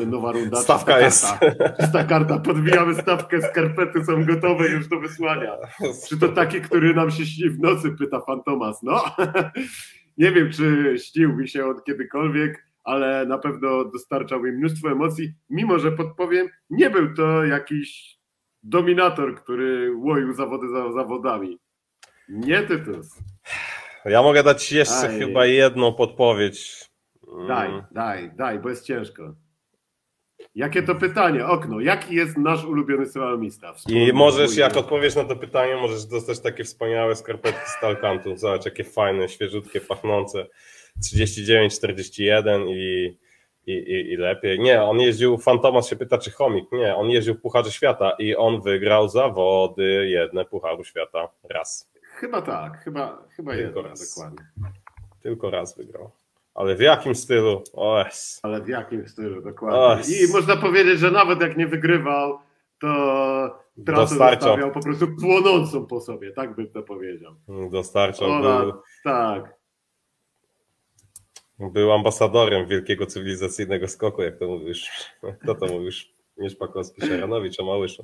[0.07, 0.57] Nowa runda.
[0.57, 1.26] Stawka jest.
[1.38, 1.72] Karta.
[1.83, 5.57] Czysta karta, podbijamy stawkę, skarpety są gotowe już do wysłania.
[6.09, 8.83] Czy to taki, który nam się śni w nocy, pyta Fantomas.
[8.83, 9.05] No,
[10.18, 15.32] nie wiem, czy śnił mi się on kiedykolwiek, ale na pewno dostarczał mi mnóstwo emocji,
[15.51, 18.18] mimo że podpowiem, nie był to jakiś
[18.62, 21.59] dominator, który łoił zawody za zawodami.
[22.28, 23.18] Nie Tytus.
[24.05, 25.18] Ja mogę dać jeszcze daj.
[25.18, 26.90] chyba jedną podpowiedź.
[27.49, 27.82] Daj, mm.
[27.90, 29.34] daj, daj, bo jest ciężko.
[30.55, 31.47] Jakie to pytanie?
[31.47, 31.80] Okno.
[31.80, 33.74] Jaki jest nasz ulubiony slalomista?
[33.88, 38.36] I możesz, jak odpowiesz na to pytanie, możesz dostać takie wspaniałe skarpetki z Talkantu.
[38.36, 40.47] Zobacz, jakie fajne, świeżutkie, pachnące.
[41.03, 43.18] 39, 41 i,
[43.66, 44.61] i, i, i lepiej.
[44.61, 46.72] Nie, on jeździł, Fantomas się pyta, czy chomik.
[46.72, 51.90] Nie, on jeździł w Pucharze Świata i on wygrał zawody jedne Pucharu Świata raz.
[52.16, 54.14] Chyba tak, chyba, chyba Tylko raz.
[54.14, 54.46] dokładnie.
[55.22, 56.10] Tylko raz wygrał.
[56.54, 57.64] Ale w jakim stylu?
[57.72, 58.40] OS.
[58.42, 59.78] Ale w jakim stylu, dokładnie.
[59.78, 60.10] OS.
[60.10, 62.38] I można powiedzieć, że nawet jak nie wygrywał,
[62.80, 67.34] to trasę zostawiał po prostu płonącą po sobie, tak bym to powiedział.
[67.70, 68.30] Dostarczał.
[68.30, 68.72] Ona, był...
[69.04, 69.54] Tak.
[71.58, 74.90] Był ambasadorem wielkiego cywilizacyjnego skoku, jak to mówisz.
[75.42, 76.15] Kto to mówisz?
[76.39, 78.03] Nie Szpakowski, Szaranowicz, a Małysza.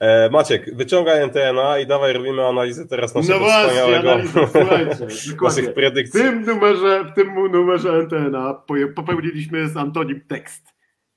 [0.00, 5.74] E, Maciek, wyciągaj NTNA i dawaj robimy analizę teraz naszego no właśnie, wspaniałego analizę, naszych
[5.74, 6.20] predykcji.
[6.20, 8.62] W tym numerze, w tym numerze NTNA
[8.94, 10.66] popełniliśmy z Antonim tekst.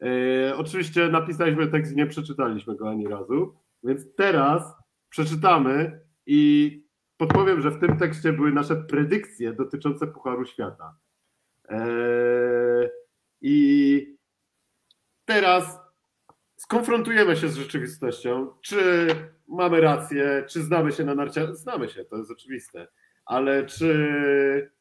[0.01, 4.75] E, oczywiście napisaliśmy tekst i nie przeczytaliśmy go ani razu, więc teraz
[5.09, 6.83] przeczytamy i
[7.17, 10.97] podpowiem, że w tym tekście były nasze predykcje dotyczące Pucharu Świata.
[11.69, 11.79] E,
[13.41, 14.17] I
[15.25, 15.88] teraz
[16.69, 19.07] skonfrontujemy się z rzeczywistością, czy
[19.47, 21.55] mamy rację, czy znamy się na narciarstwie.
[21.55, 22.87] Znamy się, to jest oczywiste,
[23.25, 24.71] ale czy,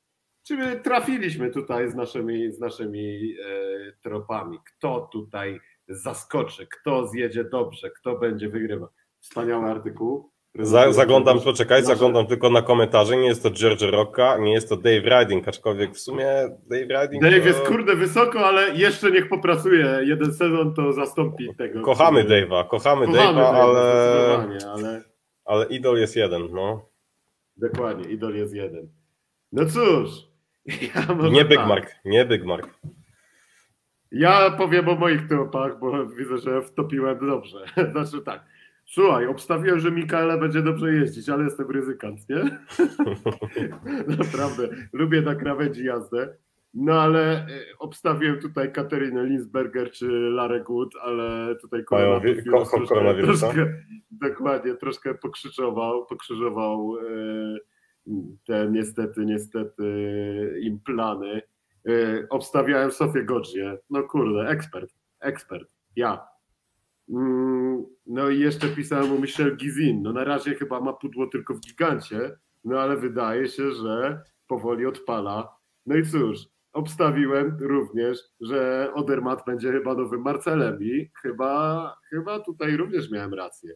[0.43, 4.59] czy my trafiliśmy tutaj z naszymi, z naszymi e, tropami?
[4.67, 8.89] Kto tutaj zaskoczy, kto zjedzie dobrze, kto będzie wygrywał?
[9.21, 10.33] Wspaniały artykuł.
[10.55, 13.17] Za, zaglądam, poczekaj, zaglądam tylko na komentarze.
[13.17, 16.27] Nie jest to George Rocka, nie jest to Dave Riding, aczkolwiek w sumie
[16.71, 17.23] Dave Riding.
[17.23, 17.47] Dave to...
[17.47, 19.99] jest kurde wysoko, ale jeszcze niech popracuje.
[20.03, 21.83] Jeden sezon to zastąpi tego.
[21.83, 22.47] Kochamy który...
[22.47, 24.59] Dave'a, kochamy, kochamy Dave'a, ale...
[24.73, 25.03] ale.
[25.45, 26.89] Ale idol jest jeden, no.
[27.57, 28.89] Dokładnie, idol jest jeden.
[29.53, 30.11] No cóż.
[30.95, 31.69] Ja nie Big tak.
[31.69, 32.69] Mark, nie Big Mark.
[34.13, 37.59] Ja powiem o moich tropach, bo widzę, że wtopiłem dobrze.
[37.93, 38.45] Znaczy tak.
[38.91, 42.59] Słuchaj, obstawiłem, że Mikaela będzie dobrze jeździć, ale jestem ryzykant, nie?
[44.19, 46.37] Naprawdę, lubię na krawędzi jazdę.
[46.75, 47.47] No ale e,
[47.79, 52.67] obstawiłem tutaj Katerinę Linsberger czy Larę Good, ale tutaj koronawirus, ko
[53.23, 53.75] troszkę,
[54.11, 57.59] dokładnie, troszkę pokrzyżował, pokrzyżował e,
[58.47, 59.85] te niestety, niestety
[60.61, 61.43] im plany.
[61.89, 61.93] E,
[62.31, 63.79] obstawiałem Sofię Godzie.
[63.91, 66.28] No kurde, ekspert, ekspert, ja.
[67.11, 70.03] Mm, no i jeszcze pisałem o Michel Gizin.
[70.03, 74.87] No na razie chyba ma pudło tylko w gigancie, no ale wydaje się, że powoli
[74.87, 75.57] odpala.
[75.87, 76.39] No i cóż,
[76.73, 83.75] obstawiłem również, że Odermat będzie chyba nowym Marcelem i chyba, chyba tutaj również miałem rację.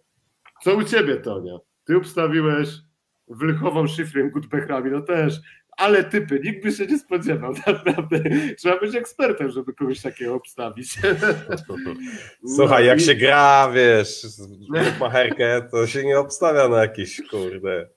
[0.63, 1.59] Co u ciebie, Tonia?
[1.85, 2.69] Ty obstawiłeś
[3.29, 5.41] Wlychową szyfrem Gutbechrami, no też
[5.77, 8.21] ale typy, nikt by się nie spodziewał, naprawdę.
[8.59, 10.99] Trzeba być ekspertem, żeby kogoś takiego obstawić.
[12.57, 14.27] Słuchaj, no jak się gra, wiesz,
[15.01, 17.89] macherkę, to się nie obstawia na jakieś, kurde.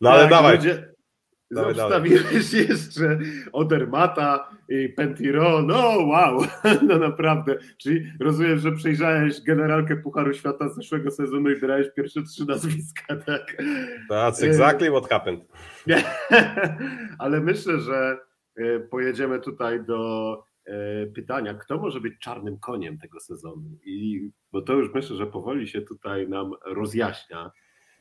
[0.00, 0.56] No ale tak, dawaj.
[0.56, 0.93] Ludzie,
[1.54, 3.18] Zostawiłeś jeszcze
[3.52, 5.62] Odermata i Pentiro.
[5.62, 6.40] No wow,
[6.88, 7.58] no naprawdę.
[7.78, 13.16] Czyli rozumiem, że przejrzałeś generalkę Pucharu Świata z zeszłego sezonu i brałeś pierwsze trzy nazwiska,
[13.26, 13.62] tak?
[14.10, 15.44] That's exactly what happened.
[17.18, 18.18] Ale myślę, że
[18.56, 23.78] e, pojedziemy tutaj do e, pytania, kto może być czarnym koniem tego sezonu?
[23.84, 27.50] I bo to już myślę, że powoli się tutaj nam rozjaśnia.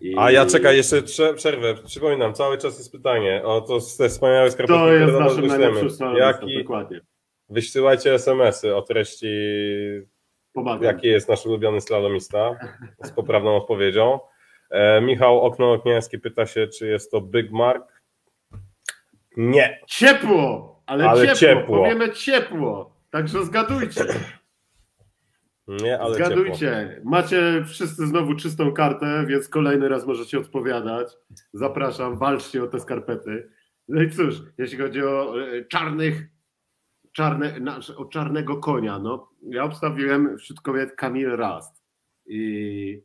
[0.04, 0.16] I...
[0.18, 1.04] A ja czekaj, jeszcze
[1.36, 1.76] przerwę.
[1.86, 6.58] Przypominam, cały czas jest pytanie o to te wspaniałe skarpetki, To jest naszym najlepszym Jaki...
[6.58, 7.02] dokładnie.
[7.50, 9.28] Wyśsyłajcie SMS-y o treści
[10.54, 10.84] Pomagam.
[10.84, 12.56] jaki jest nasz ulubiony slalomista
[13.04, 14.20] z poprawną odpowiedzią.
[14.70, 18.02] E, Michał Okno Okniański pyta się, czy jest to Big Mark.
[19.38, 19.80] Nie.
[19.88, 21.40] Ciepło, ale, ale ciepło.
[21.40, 21.78] ciepło.
[21.78, 22.96] Powiemy ciepło.
[23.10, 24.06] Także zgadujcie.
[25.68, 27.12] Nie, ale Zgadujcie, ciepło.
[27.12, 31.14] macie wszyscy znowu czystą kartę, więc kolejny raz możecie odpowiadać.
[31.54, 33.50] Zapraszam, walczcie o te skarpety.
[33.88, 36.28] No i cóż, jeśli chodzi o e, czarnych,
[37.12, 37.56] czarne,
[37.98, 41.84] o czarnego konia, no ja obstawiłem wśród kobiet Kamil Rast.
[42.26, 43.04] I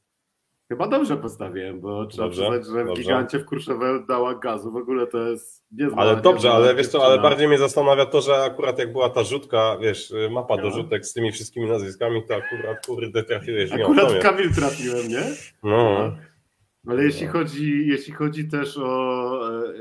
[0.69, 4.73] Chyba dobrze postawiłem, bo trzeba dobrze, przyznać, że w gigancie w Kruszewel dała gazu.
[4.73, 5.99] W ogóle to jest niezła.
[5.99, 9.25] Ale dobrze, ale wiesz co, ale bardziej mnie zastanawia to, że akurat jak była ta
[9.25, 13.73] rzutka, wiesz, mapa do rzutek z tymi wszystkimi nazwiskami, to akurat kurde trafiłeś.
[13.73, 15.23] Akurat w Kamil trafiłem, nie?
[15.63, 16.13] No.
[16.87, 19.73] Ale jeśli chodzi, jeśli chodzi też o e,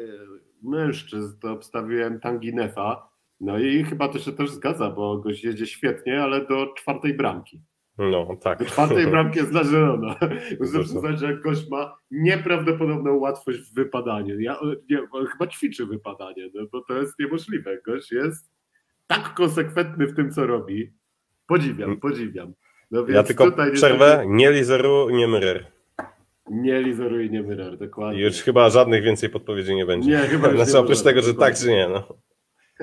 [0.64, 3.10] mężczyzn, to obstawiłem Tanginefa.
[3.40, 7.62] No i chyba to się też zgadza, bo gość jedzie świetnie, ale do czwartej bramki.
[7.98, 8.66] No, tak.
[8.66, 10.16] Czwartej bramki jest dla Żerona.
[10.60, 14.40] Muszę przyznać, że gość ma nieprawdopodobną łatwość w wypadaniu.
[14.40, 15.00] Ja, nie,
[15.32, 17.78] chyba ćwiczy wypadanie, no, bo to jest niemożliwe.
[17.86, 18.52] Gość jest
[19.08, 20.94] tak konsekwentny w tym, co robi.
[21.48, 22.00] Podziwiam, mm.
[22.00, 22.54] podziwiam.
[22.92, 25.66] No ja tylko przerwę, nie lizeru, nie myrer.
[26.50, 28.20] Nie lizeru i nie myrer, dokładnie.
[28.20, 30.10] I już chyba żadnych więcej podpowiedzi nie będzie.
[30.10, 31.90] Nie, chyba Znaczy nie oprócz tego, że tak czy nie.
[31.90, 32.18] No.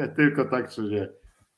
[0.17, 1.09] Tylko tak czy nie.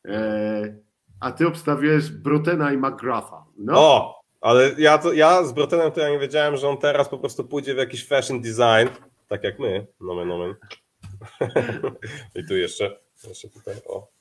[0.05, 0.86] Eee,
[1.21, 3.45] a ty obstawiłeś Brotena i McGraffa.
[3.59, 3.73] No.
[3.77, 7.19] O, ale ja, to, ja z Brotenem to ja nie wiedziałem, że on teraz po
[7.19, 8.89] prostu pójdzie w jakiś fashion design
[9.29, 10.55] tak jak my, nomen nomen.
[12.37, 12.99] I tu jeszcze,
[13.29, 14.16] jeszcze tutaj, o.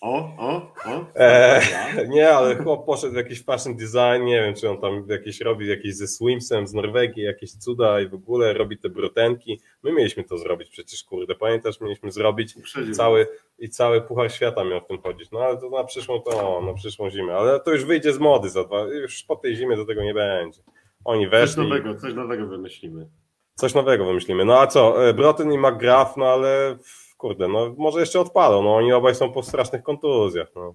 [0.00, 1.04] O, o, o.
[1.14, 1.60] E,
[2.08, 5.68] nie, ale chłop poszedł w jakiś fashion design, nie wiem, czy on tam jakieś robi
[5.68, 9.60] jakieś ze swimsem z Norwegii, jakieś cuda i w ogóle robi te brotenki.
[9.82, 12.54] My mieliśmy to zrobić przecież, kurde, pamiętasz, mieliśmy zrobić
[12.92, 13.26] cały
[13.58, 15.30] i cały puchar świata miał w tym chodzić.
[15.30, 18.50] No ale to na przyszłą to, na przyszłą zimę, ale to już wyjdzie z mody
[18.50, 20.62] za dwa, już po tej zimie do tego nie będzie.
[21.04, 21.56] Oni weszli.
[21.56, 23.08] Coś nowego, coś nowego wymyślimy.
[23.54, 24.44] Coś nowego wymyślimy.
[24.44, 26.78] No a co, e, Broten i McGrath, no ale
[27.20, 30.74] kurde, no może jeszcze odpalą, no oni obaj są po strasznych kontuzjach, no.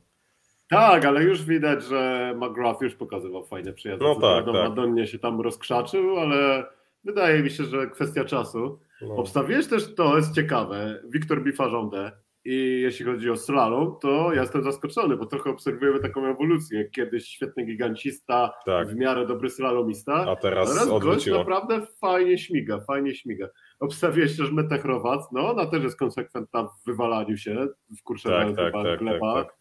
[0.69, 4.05] Tak, ale już widać, że McGrath już pokazywał fajne przyjazdy.
[4.05, 4.53] No tak, tak.
[4.53, 6.65] Madonnie się tam rozkrzaczył, ale
[7.03, 8.79] wydaje mi się, że kwestia czasu.
[9.01, 9.15] No.
[9.15, 12.11] Obstawiłeś też, to jest ciekawe, Wiktor Bifarządę
[12.45, 16.89] i jeśli chodzi o slalom, to ja jestem zaskoczony, bo trochę obserwujemy taką ewolucję.
[16.89, 18.87] Kiedyś świetny gigancista, tak.
[18.87, 23.47] w miarę dobry slalomista, a teraz, teraz gość naprawdę fajnie śmiga, fajnie śmiga.
[23.79, 27.67] Obstawiłeś też Metę Chrowac, no ona też jest konsekwentna w wywalaniu się,
[27.99, 29.55] w kurczę tak, tak, tak, tak, tak.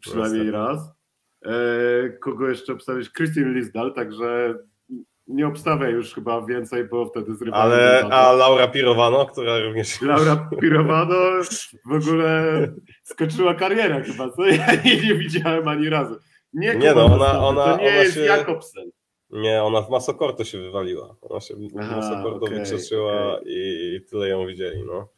[0.00, 0.94] przynajmniej raz.
[1.46, 3.12] E, kogo jeszcze obstawić?
[3.12, 4.58] Christine Lisdal, także
[5.26, 7.56] nie obstawia już chyba więcej, bo wtedy zrywa.
[7.56, 10.00] Ale a Laura Pirowano, która również.
[10.02, 11.14] Laura Pirowano
[11.86, 12.44] w ogóle
[13.02, 16.16] skończyła karierę chyba, co ja nie, nie widziałem ani razu.
[16.52, 18.20] Nie, nie no, ona, ona, to nie ona jest się...
[18.20, 18.90] Jakobsen.
[19.30, 21.16] Nie, ona w Masokorto się wywaliła.
[21.22, 23.40] Ona się w Masokorto okay, okay.
[23.46, 25.08] i tyle ją widzieli, no.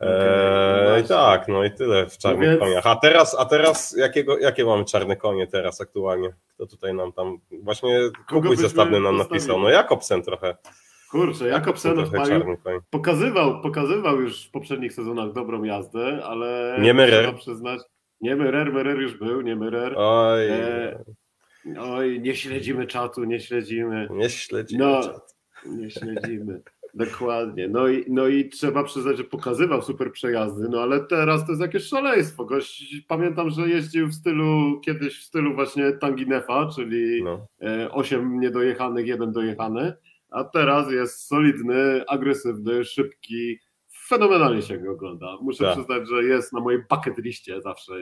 [0.00, 2.60] Eee, tak, no i tyle w czarnych Więc...
[2.60, 2.86] koniach.
[2.86, 6.34] A teraz, a teraz jakiego, jakie mamy czarne konie teraz aktualnie?
[6.54, 10.56] Kto tutaj nam tam, właśnie kupuj zestawny nam napisał, no Jakobsen trochę.
[11.10, 12.56] Kurczę, Jakobsen odpalił,
[12.90, 17.36] pokazywał, pokazywał już w poprzednich sezonach dobrą jazdę, ale nie Myrer.
[17.36, 17.80] przyznać,
[18.20, 19.94] nie Myrer, Myrer już był, nie Myrer.
[19.96, 20.48] Oj.
[20.48, 21.04] E,
[21.80, 24.08] oj, nie śledzimy czatu, nie śledzimy.
[24.10, 25.20] Nie śledzimy no, czatu.
[25.66, 26.62] Nie śledzimy.
[26.98, 27.68] Dokładnie.
[27.68, 31.62] No i, no i trzeba przyznać, że pokazywał super przejazdy, no ale teraz to jest
[31.62, 32.44] jakieś szaleństwo.
[32.44, 37.46] Gość, pamiętam, że jeździł w stylu, kiedyś w stylu właśnie Tanginefa, czyli no.
[37.90, 39.92] 8 e, niedojechanych, jeden dojechany,
[40.30, 43.58] a teraz jest solidny, agresywny, szybki,
[44.08, 45.38] fenomenalnie się go ogląda.
[45.40, 45.74] Muszę tak.
[45.74, 47.92] przyznać, że jest na mojej bucket liście zawsze.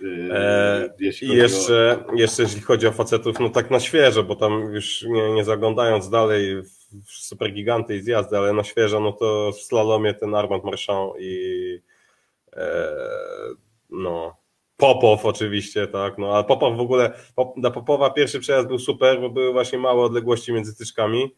[0.00, 2.14] Yy, I jeszcze, o...
[2.14, 6.10] jeszcze jeśli chodzi o facetów, no tak na świeżo, bo tam już nie, nie zaglądając
[6.10, 10.64] dalej w super giganty i zjazdy, ale na świeżo, no to w slalomie ten Armand
[10.64, 11.82] Marchand i
[12.52, 12.88] e,
[13.90, 14.36] no
[14.76, 17.12] Popow oczywiście, tak, no ale Popow w ogóle,
[17.56, 21.34] dla Popowa pierwszy przejazd był super, bo były właśnie małe odległości między tyczkami,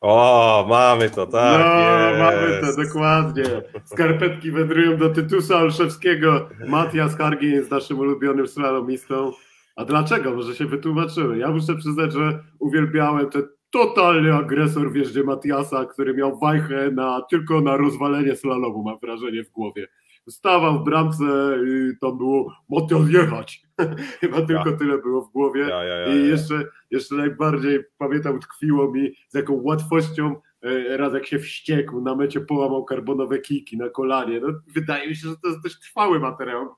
[0.00, 1.60] o, mamy to, tak.
[1.60, 3.44] No, mamy to, dokładnie.
[3.84, 6.48] Skarpetki wędrują do Tytusa Olszewskiego.
[6.66, 9.32] Matias Hargin jest naszym ulubionym slalomistą.
[9.76, 10.34] A dlaczego?
[10.34, 11.38] Może się wytłumaczyły.
[11.38, 17.20] Ja muszę przyznać, że uwielbiałem ten totalny agresor w jeździe Matiasa, który miał wajchę na,
[17.30, 19.88] tylko na rozwalenie slalomu, mam wrażenie, w głowie.
[20.28, 21.24] Stawał w bramce
[21.66, 23.62] i tam było Matias jechać.
[24.20, 25.60] Chyba tylko tyle było w głowie.
[25.60, 31.26] Ja, ja, I jeszcze, jeszcze najbardziej pamiętam, tkwiło mi z jaką łatwością e, raz jak
[31.26, 34.40] się wściekł, na mecie połamał karbonowe kiki na kolanie.
[34.40, 36.74] No, wydaje mi się, że to jest dość trwały materiał.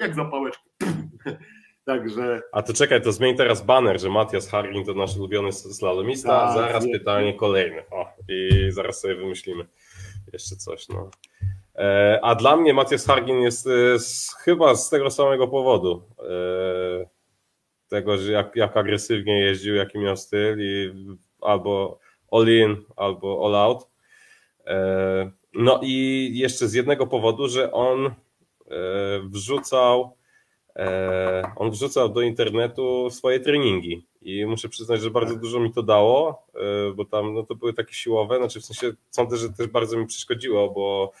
[0.00, 0.64] Jak zapałeczkę.
[1.86, 2.40] Także...
[2.52, 6.46] A to czekaj, to zmień teraz banner, że Matias Hargin to nasz ulubiony slalomista, a
[6.46, 7.34] tak, zaraz nie, pytanie nie.
[7.34, 7.82] kolejne.
[7.90, 9.66] O, i zaraz sobie wymyślimy
[10.32, 10.88] jeszcze coś.
[10.88, 11.10] No.
[11.74, 16.02] E, a dla mnie Matias Hargin jest, jest chyba z tego samego powodu.
[16.18, 17.06] E,
[17.88, 20.92] tego, że jak, jak agresywnie jeździł, jaki miał styl i
[21.40, 21.98] albo
[22.32, 23.88] all in, albo all out.
[24.66, 28.14] E, no i jeszcze z jednego powodu, że on
[29.22, 30.15] wrzucał
[31.56, 36.46] on wrzucał do internetu swoje treningi i muszę przyznać, że bardzo dużo mi to dało,
[36.54, 39.96] e, bo tam no, to były takie siłowe, znaczy w sensie sądzę, że też bardzo
[39.96, 41.12] mi przeszkodziło, bo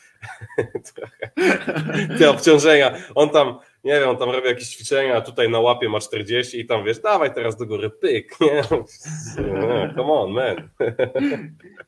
[2.18, 6.00] te obciążenia, on tam, nie wiem, on tam robi jakieś ćwiczenia, tutaj na łapie ma
[6.00, 10.68] 40 i tam wiesz, dawaj teraz do góry, pyk, nie, no, come on, man.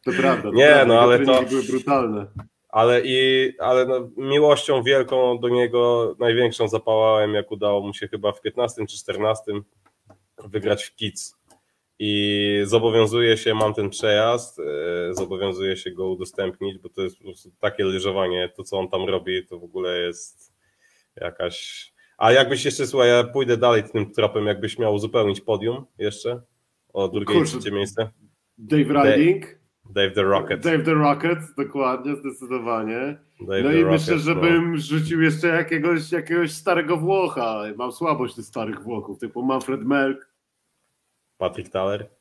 [0.05, 0.85] To prawda, to nie, prawda.
[0.85, 2.27] no ale to były brutalne.
[2.69, 8.33] Ale, i, ale no, miłością wielką do niego, największą zapałałem, jak udało mu się chyba
[8.33, 9.43] w 15 czy 14
[10.45, 11.39] wygrać w Kids.
[11.99, 17.25] I zobowiązuję się, mam ten przejazd, e, zobowiązuję się go udostępnić, bo to jest po
[17.25, 20.53] prostu takie leżowanie, to co on tam robi, to w ogóle jest
[21.17, 21.89] jakaś...
[22.19, 26.43] A jakbyś jeszcze, słuchaj, ja pójdę dalej tym tropem, jakbyś miał uzupełnić podium jeszcze
[26.93, 28.11] o drugie i trzecie miejsce.
[28.59, 29.59] Dave Riding.
[29.89, 30.63] Dave the Rocket.
[30.63, 33.19] Dave the Rocket, dokładnie, zdecydowanie.
[33.41, 34.77] Dave no i Rocket, myślę, że no.
[34.77, 37.63] rzucił jeszcze jakiegoś, jakiegoś starego Włocha.
[37.77, 40.29] Mam słabość tych starych Włochów, typu Manfred Melk.
[41.39, 42.19] Patrick Thaler.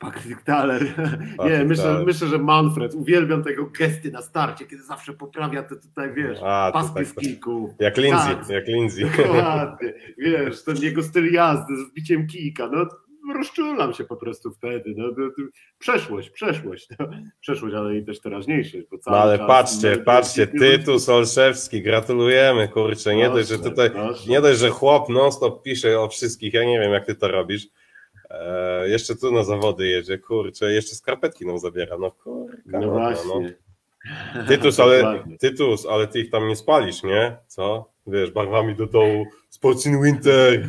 [0.00, 0.82] Patryk Thaler.
[1.50, 2.94] Nie, myślę, myślę, że Manfred.
[2.94, 7.70] Uwielbiam tego gesty na starcie, kiedy zawsze poprawia te tutaj, wiesz, A, paski z kijków.
[7.78, 9.04] Jak Lindsay, tak, jak Lindsay.
[9.16, 9.92] Dokładnie.
[10.18, 12.68] Wiesz, ten jego styl jazdy z wbiciem kijka.
[12.72, 12.86] No,
[13.32, 14.94] rozczulam się po prostu wtedy.
[14.96, 15.30] No, no,
[15.78, 16.88] przeszłość, przeszłość.
[16.98, 17.10] No.
[17.40, 18.86] Przeszłość, ale i też teraźniejszość.
[18.90, 23.16] Bo cały no ale czas, patrzcie, no, patrzcie, Tytus Olszewski, gratulujemy, kurczę.
[23.16, 23.90] Nie dość, że tutaj,
[24.28, 27.28] nie dość, że chłop non stop pisze o wszystkich, ja nie wiem jak ty to
[27.28, 27.66] robisz.
[28.30, 32.56] E, jeszcze tu na zawody jedzie, kurczę, jeszcze skarpetki nam zabiera, no kurka.
[32.66, 33.56] No, no właśnie.
[34.34, 34.46] No.
[34.48, 37.36] Tytus, ale, Tytus, ale ty ich tam nie spalisz, nie?
[37.46, 37.90] Co?
[38.10, 40.68] Wiesz, barwami do dołu, Sports in Winter.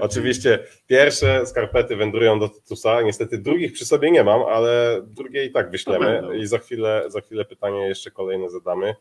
[0.00, 5.52] Oczywiście pierwsze skarpety wędrują do Tytusa, niestety drugich przy sobie nie mam, ale drugie i
[5.52, 8.94] tak wyślemy i za chwilę, za chwilę pytanie jeszcze kolejne zadamy.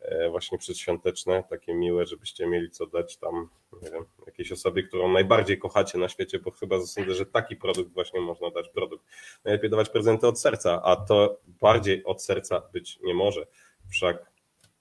[0.00, 3.48] E, właśnie przedświąteczne, takie miłe, żebyście mieli co dać tam,
[3.82, 7.92] nie wiem, jakiejś osobie, którą najbardziej kochacie na świecie, bo chyba sądzę, że taki produkt
[7.94, 9.04] właśnie można dać produkt.
[9.44, 13.46] Najlepiej dawać prezenty od serca, a to bardziej od serca być nie może.
[13.90, 14.32] Wszak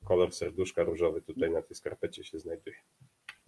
[0.03, 2.75] kolor serduszka różowy tutaj na tej skarpecie się znajduje.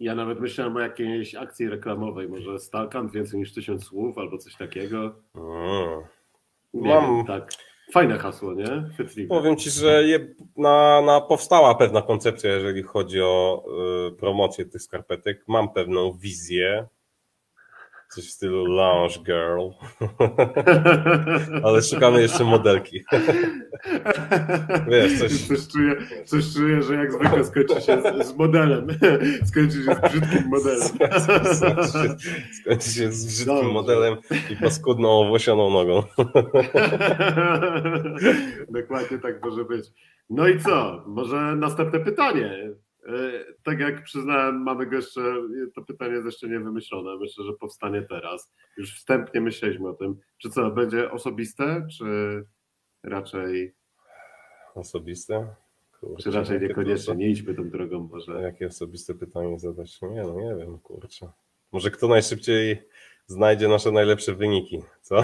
[0.00, 4.56] Ja nawet myślałem o jakiejś akcji reklamowej, może Stalkant więcej niż tysiąc słów albo coś
[4.56, 5.14] takiego.
[6.74, 7.16] Mam...
[7.16, 7.52] Wiem, tak.
[7.92, 8.90] Fajne hasło, nie?
[8.94, 9.28] Chwytliwe.
[9.28, 13.64] Powiem Ci, że je, na, na powstała pewna koncepcja, jeżeli chodzi o
[14.08, 15.44] y, promocję tych skarpetek.
[15.48, 16.86] Mam pewną wizję,
[18.10, 19.68] Coś w stylu Lounge Girl.
[21.64, 23.04] Ale szukamy jeszcze modelki.
[24.88, 25.48] Wiesz, coś...
[25.48, 28.86] Coś, czuję, coś czuję, że jak zwykle skończy się z, z modelem.
[29.48, 30.88] Skończy się z brzydkim modelem.
[32.60, 33.72] Skończy się z brzydkim Dobrze.
[33.72, 34.16] modelem
[34.50, 36.02] i paskudną owłosioną nogą.
[38.70, 39.86] Dokładnie tak może być.
[40.30, 41.04] No i co?
[41.06, 42.70] Może następne pytanie.
[43.06, 45.20] E, tak jak przyznałem, mamy go jeszcze,
[45.74, 47.16] to pytanie jest jeszcze nie wymyślone.
[47.16, 48.52] Myślę, że powstanie teraz.
[48.76, 50.16] Już wstępnie myśleliśmy o tym.
[50.38, 52.04] Czy co, będzie osobiste, czy
[53.02, 53.74] raczej.
[54.74, 55.54] Osobiste?
[56.00, 58.42] Kurczę, czy raczej niekoniecznie, nie idźmy tą drogą może.
[58.42, 60.02] Jakie osobiste pytanie zadać?
[60.02, 61.28] Nie, no nie wiem, kurczę.
[61.72, 62.88] Może kto najszybciej
[63.30, 65.16] znajdzie nasze najlepsze wyniki, co?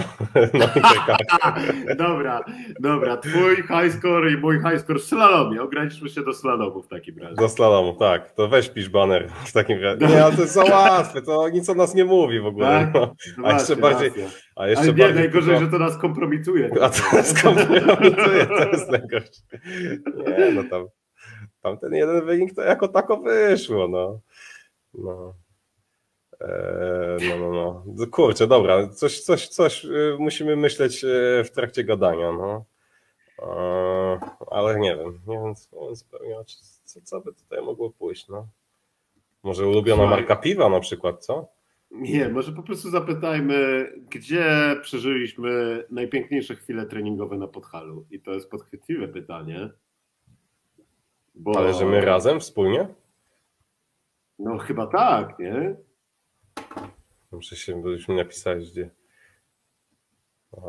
[1.97, 2.43] dobra,
[2.79, 3.17] dobra.
[3.17, 5.61] Twój high score i mój high score w slalomie.
[5.61, 7.35] Ograniczmy się do slalomu w takim razie.
[7.35, 8.31] Do slalomu, tak.
[8.31, 10.07] To weź pisz banner w takim razie.
[10.07, 12.67] Nie, ale to jest za łatwe, to nic o nas nie mówi w ogóle.
[12.67, 12.93] Tak?
[12.93, 13.47] No.
[13.47, 14.11] A jeszcze bardziej...
[14.55, 16.69] A jeszcze ale nie, bardziej najgorzej, że to nas kompromituje.
[16.81, 19.41] A to nas kompromituje, to jest najgorsze.
[20.27, 20.85] Nie, no tam,
[21.61, 24.19] tam ten jeden wynik to jako tako wyszło, no.
[24.93, 25.33] No.
[26.41, 28.05] Eee, no, no, no.
[28.11, 32.65] Kurczę, dobra, coś, coś, coś y, musimy myśleć y, w trakcie gadania, no.
[33.39, 34.19] Eee,
[34.51, 35.53] ale nie wiem, nie wiem,
[35.95, 36.35] zupełnie,
[36.85, 38.47] co, co by tutaj mogło pójść, no.
[39.43, 41.47] Może ulubiona marka piwa na przykład, co?
[41.91, 48.05] Nie, może po prostu zapytajmy, gdzie przeżyliśmy najpiękniejsze chwile treningowe na Podhalu?
[48.11, 49.69] I to jest podchwytliwe pytanie.
[51.35, 51.57] Bo...
[51.57, 52.87] Ale że my razem, wspólnie?
[54.39, 55.75] No chyba tak, nie?
[57.37, 58.89] Muszę się, byśmy napisać gdzie.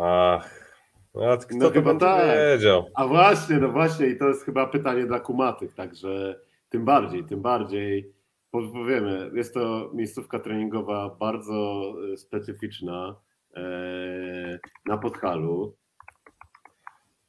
[0.01, 0.75] Ach,
[1.15, 2.39] no, kto no chyba tak.
[2.39, 2.91] wiedział?
[2.95, 7.43] A właśnie, no właśnie i to jest chyba pytanie dla kumatych, także tym bardziej, tym
[7.43, 8.13] bardziej
[8.51, 13.17] powiemy, jest to miejscówka treningowa bardzo e, specyficzna
[13.57, 15.77] e, na Podhalu.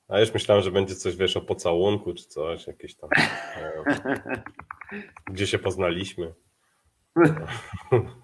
[0.07, 3.09] A już myślałem, że będzie coś, wiesz, o pocałunku czy coś, jakieś tam,
[3.57, 3.83] e,
[5.33, 6.33] gdzie się poznaliśmy.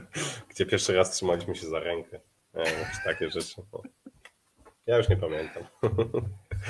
[0.50, 2.20] Gdzie pierwszy raz trzymaliśmy się za rękę.
[2.54, 2.64] Nie,
[3.04, 3.62] takie rzeczy.
[3.72, 3.82] No.
[4.86, 5.62] Ja już nie pamiętam.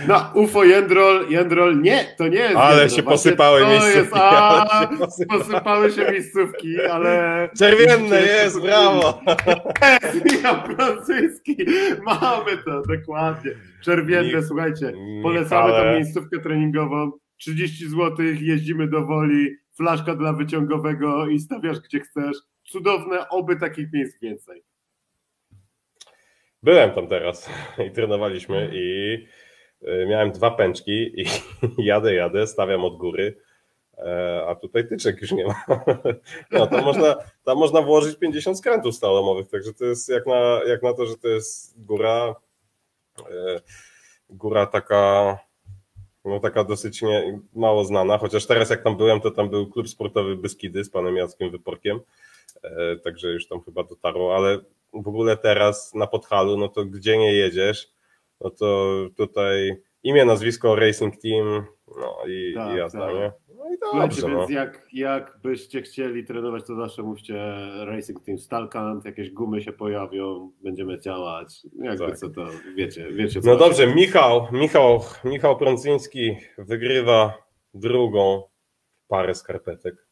[0.09, 2.57] No, UFO Jędrol, Jędrol, nie, to nie jest.
[2.57, 3.99] Ale Jędrol, się posypały miejscówki.
[3.99, 5.41] Jest, a, się posypały.
[5.41, 7.49] posypały się miejscówki, ale.
[7.59, 9.21] Czerwienne jest, brawo!
[10.03, 11.57] Jest, ja francuski.
[12.03, 13.51] Mamy to, dokładnie.
[13.85, 14.93] Czerwienne, słuchajcie,
[15.23, 17.13] polecamy tą miejscówkę treningową.
[17.37, 23.93] 30 zł, jeździmy do woli, flaszka dla wyciągowego i stawiasz gdzie chcesz cudowne, oby takich
[23.93, 24.63] miejsc więcej.
[26.63, 27.51] Byłem tam teraz
[27.87, 29.15] i trenowaliśmy i
[29.83, 31.25] y, miałem dwa pęczki i
[31.91, 33.37] jadę, jadę, stawiam od góry,
[33.99, 35.65] e, a tutaj tyczek już nie ma.
[36.51, 40.83] No, tam, można, tam można włożyć 50 skrętów stalomowych, także to jest jak na, jak
[40.83, 42.35] na to, że to jest góra,
[43.31, 43.61] e,
[44.31, 45.39] góra taka
[46.25, 49.89] no taka dosyć nie, mało znana, chociaż teraz jak tam byłem, to tam był klub
[49.89, 52.01] sportowy Beskidy z panem Jackiem Wyporkiem,
[53.05, 54.59] także już tam chyba dotarło, ale
[54.93, 57.93] w ogóle teraz na Podhalu, no to gdzie nie jedziesz,
[58.41, 61.65] no to tutaj imię, nazwisko, Racing Team,
[61.97, 63.15] no i, tak, i jazda, tak.
[63.15, 63.33] nie?
[63.57, 64.55] No i dobrze, więc no.
[64.55, 67.35] jak, jak byście chcieli trenować, to zawsze mówcie
[67.85, 71.63] Racing Team Stalkant, jakieś gumy się pojawią, będziemy działać.
[71.79, 72.19] Jakby tak.
[72.19, 72.47] co to,
[72.77, 77.35] wiecie, wiecie co No dobrze, Michał, Michał, Michał Prąciński wygrywa
[77.75, 78.43] drugą
[79.09, 80.07] parę skarpetek.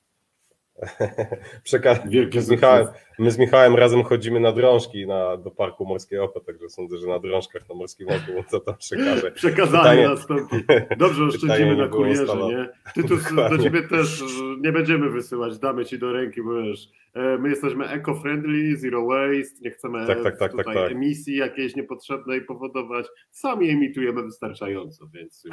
[1.66, 2.86] Przeka- Wielkie z Michałem,
[3.18, 7.06] my z Michałem razem chodzimy na drążki na, do Parku Morskiego Oko, także sądzę, że
[7.06, 9.30] na drążkach na Morskim Oku to tam przekaże.
[9.40, 10.08] Przekazanie Pytanie...
[10.08, 10.56] nastąpi.
[10.96, 12.68] Dobrze, oszczędzimy na kurierze, nie?
[12.94, 14.22] Tytus do ciebie też
[14.60, 19.60] nie będziemy wysyłać, damy ci do ręki, bo wiesz, e, my jesteśmy eco-friendly, zero waste,
[19.60, 25.44] nie chcemy tak, tak, tak, tutaj tak, emisji jakiejś niepotrzebnej powodować, sami emitujemy wystarczająco, więc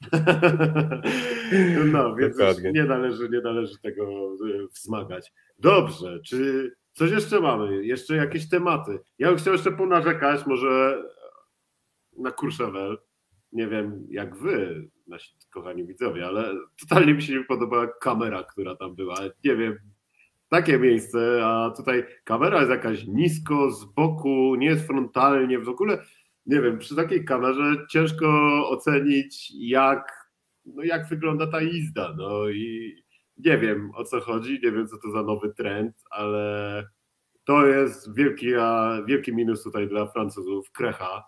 [1.92, 2.36] no, więc
[2.72, 5.32] nie należy, nie należy tego e, wzmagać.
[5.58, 7.86] Dobrze, czy coś jeszcze mamy?
[7.86, 8.98] Jeszcze jakieś tematy?
[9.18, 11.02] Ja bym chciał jeszcze ponarzekać może
[12.18, 12.98] na Courchevel.
[13.52, 18.76] Nie wiem jak wy, nasi kochani widzowie, ale totalnie mi się nie podobała kamera, która
[18.76, 19.16] tam była.
[19.44, 19.78] Nie wiem,
[20.48, 26.02] takie miejsce, a tutaj kamera jest jakaś nisko, z boku, nie jest frontalnie, w ogóle
[26.46, 28.26] nie wiem, przy takiej kamerze ciężko
[28.68, 30.30] ocenić, jak,
[30.64, 32.14] no jak wygląda ta jizda.
[32.16, 32.94] No i
[33.36, 36.84] nie wiem o co chodzi, nie wiem co to za nowy trend, ale
[37.44, 38.46] to jest wielki,
[39.06, 41.24] wielki minus tutaj dla Francuzów, krecha.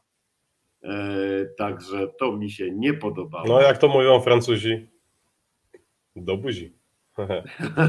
[0.83, 3.49] E, także to mi się nie podobało.
[3.49, 4.91] No jak to mówią Francuzi?
[6.17, 6.79] Do buzi.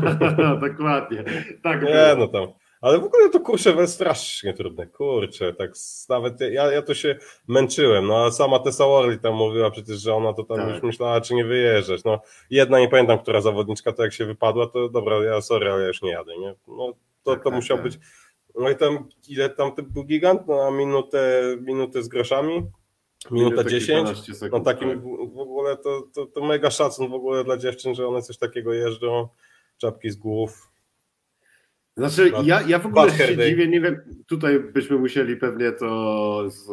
[0.67, 1.23] Dokładnie.
[1.63, 2.15] Tak nie, było.
[2.17, 5.71] no tam ale w ogóle to kurczę strasznie trudne, kurczę, tak
[6.09, 7.17] nawet ja, ja to się
[7.47, 10.69] męczyłem, no a sama Tessa Worley tam mówiła przecież, że ona to tam tak.
[10.69, 14.67] już myślała, czy nie wyjeżdżać, no jedna, nie pamiętam, która zawodniczka, to jak się wypadła,
[14.67, 17.53] to dobra, ja sorry, ale ja już nie jadę, nie, no to, tak, to tak,
[17.53, 17.83] musiał tak.
[17.83, 17.99] być,
[18.55, 22.63] no i tam, ile tam był gigant, no a minutę, minutę z groszami,
[23.31, 25.01] minuta 10, sekund, no takim tak.
[25.33, 28.73] w ogóle to, to, to mega szacun w ogóle dla dziewczyn, że one coś takiego
[28.73, 29.27] jeżdżą,
[29.77, 30.69] czapki z głów,
[32.07, 36.65] znaczy, ja, ja w ogóle się dziwię, nie wiem, tutaj byśmy musieli pewnie to z,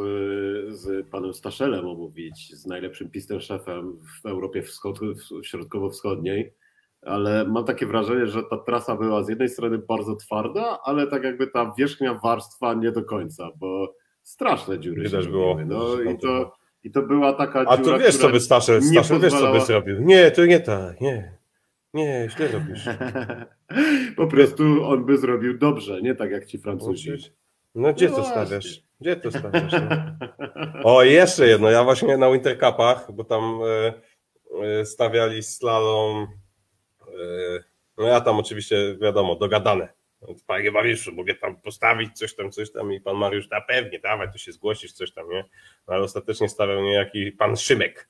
[0.81, 4.99] z panem Staszelem omówić, z najlepszym pistem szefem w Europie wschod,
[5.43, 6.55] środkowo-wschodniej,
[7.03, 11.25] ale mam takie wrażenie, że ta trasa była z jednej strony bardzo twarda, ale tak
[11.25, 15.59] jakby ta wierzchnia warstwa nie do końca, bo straszne dziury Widać się było.
[15.67, 16.53] No i to,
[16.85, 19.53] i to była taka A dziura, A to wiesz, co by Staszel, Staszel wiesz, co
[19.53, 20.01] by zrobił.
[20.01, 21.36] Nie, to nie tak, nie.
[21.97, 22.85] Nie, źle robisz.
[24.17, 27.11] po prostu on by zrobił dobrze, nie tak jak ci Francuzi.
[27.75, 28.83] No gdzie no to stawiasz?
[29.01, 29.73] Gdzie to stawiasz?
[29.73, 29.89] No?
[30.85, 31.71] O, jeszcze jedno.
[31.71, 33.93] Ja właśnie na Winter Cupach, bo tam e,
[34.81, 36.27] e, stawiali slalom.
[37.01, 37.65] E,
[37.99, 39.89] no ja tam oczywiście, wiadomo, dogadane.
[40.47, 44.33] Panie Mariuszu, mogę tam postawić coś tam, coś tam i pan Mariusz, na pewnie, dawaj,
[44.33, 45.45] to się zgłosisz, coś tam, nie?
[45.89, 48.09] No, ale ostatecznie stawiał niejaki pan Szymek.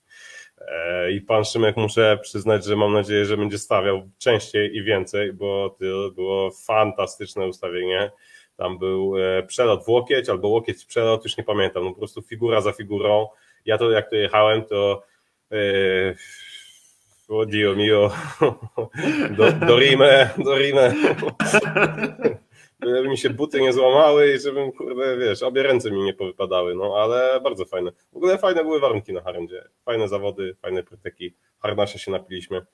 [0.59, 5.33] E, I pan Szymek muszę przyznać, że mam nadzieję, że będzie stawiał częściej i więcej,
[5.33, 8.11] bo to było fantastyczne ustawienie.
[8.57, 11.99] Tam był e, przelot w łokieć albo łokieć w przelot, już nie pamiętam, no po
[11.99, 13.29] prostu figura za figurą.
[13.65, 15.03] Ja to jak to jechałem, to
[15.51, 16.17] yy,
[17.29, 18.11] oh Dio mio,
[19.37, 20.95] do, do Rime, do Rime
[22.95, 26.75] żeby mi się buty nie złamały i żebym, kurde, wiesz, obie ręce mi nie powypadały,
[26.75, 27.93] no ale bardzo fajne.
[28.13, 32.67] W ogóle fajne były warunki na Harendzie, fajne zawody, fajne pryteki, harnasia się napiliśmy.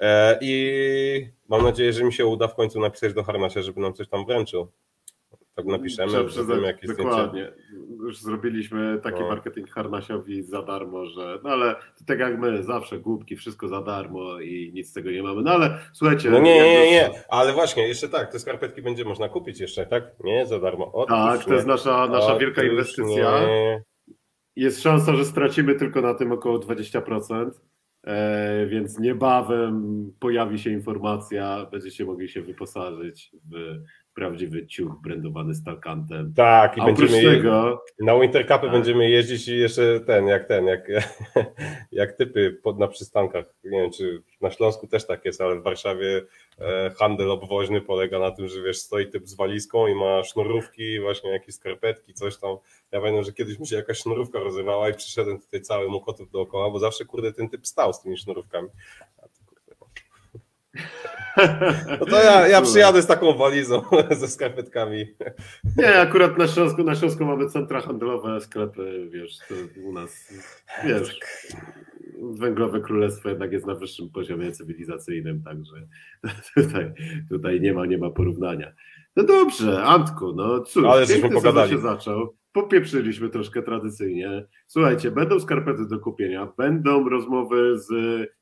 [0.00, 3.94] E, i mam nadzieję, że mi się uda w końcu napisać do harnasia, żeby nam
[3.94, 4.72] coś tam wręczył
[5.58, 7.52] tak napiszemy, zrobimy jakieś Dokładnie.
[7.52, 7.96] Zdjęcie.
[8.04, 9.28] Już zrobiliśmy taki no.
[9.28, 13.82] marketing harnasiowi za darmo, że no ale to tak jak my, zawsze głupki, wszystko za
[13.82, 15.42] darmo i nic z tego nie mamy.
[15.42, 16.30] No ale słuchajcie.
[16.30, 17.10] No nie, nie, nie, nie.
[17.28, 20.04] ale właśnie, jeszcze tak, te skarpetki będzie można kupić jeszcze, tak?
[20.24, 20.92] Nie, za darmo.
[20.92, 23.40] Otóż tak, to jest nasza, nasza wielka inwestycja.
[23.40, 23.82] Nie.
[24.56, 27.50] Jest szansa, że stracimy tylko na tym około 20%.
[28.06, 33.78] E, więc niebawem pojawi się informacja, będziecie mogli się wyposażyć w
[34.18, 36.32] prawdziwy ciuch brandowany stalkantem.
[36.36, 38.70] Tak, i A będziemy tego, na Wintercupy tak.
[38.70, 40.88] będziemy jeździć i jeszcze ten, jak ten, jak,
[41.92, 43.44] jak typy pod, na przystankach.
[43.64, 46.22] Nie wiem, czy na Śląsku też tak jest, ale w Warszawie
[46.60, 51.00] e, handel obwoźny polega na tym, że wiesz, stoi typ z walizką i ma sznurówki,
[51.00, 52.56] właśnie jakieś skarpetki, coś tam.
[52.92, 56.70] Ja pamiętam, że kiedyś mi się jakaś sznurówka rozrywała i przyszedłem tutaj cały mokotów dookoła,
[56.70, 58.68] bo zawsze kurde ten typ stał z tymi sznurówkami.
[62.00, 63.82] No to ja, ja przyjadę z taką walizą,
[64.20, 65.06] ze skarpetkami.
[65.76, 69.54] Nie, akurat na Śląsku, na Śląsku mamy centra handlowe, sklepy, wiesz, to
[69.84, 70.32] u nas,
[70.84, 71.18] wiesz,
[72.20, 75.76] węglowe królestwo jednak jest na wyższym poziomie cywilizacyjnym, także
[76.54, 76.92] tutaj,
[77.30, 78.72] tutaj nie ma, nie ma porównania.
[79.16, 81.70] No dobrze, Antku, no cóż, Ale żeśmy pogadali.
[81.70, 82.37] się zaczął.
[82.52, 84.46] Popieprzyliśmy troszkę tradycyjnie.
[84.66, 87.88] Słuchajcie, będą skarpety do kupienia, będą rozmowy z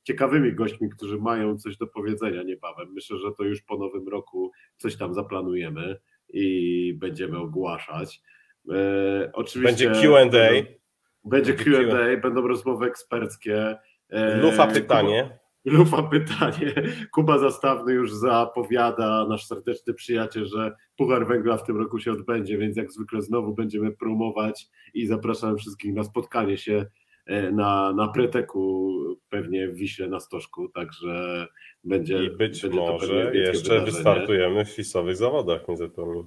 [0.03, 2.93] ciekawymi gośćmi, którzy mają coś do powiedzenia niebawem.
[2.93, 5.97] Myślę, że to już po nowym roku coś tam zaplanujemy
[6.29, 8.23] i będziemy ogłaszać.
[8.73, 10.77] E, oczywiście będzie Q&A.
[11.25, 13.77] Będzie Q&A, będą rozmowy eksperckie.
[14.11, 15.39] E, Lufa pytanie.
[15.67, 16.75] Lufa pytanie.
[17.13, 22.59] Kuba Zastawny już zapowiada, nasz serdeczny przyjaciel, że Puchar Węgla w tym roku się odbędzie,
[22.59, 26.87] więc jak zwykle znowu będziemy promować i zapraszam wszystkich na spotkanie się
[27.27, 28.93] e, na, na preteku
[29.29, 31.47] pewnie w Wiśle na Stożku, także
[31.85, 36.25] będzie I być będzie może jeszcze wystartujemy w fisowych zawodach, nie zapomnij.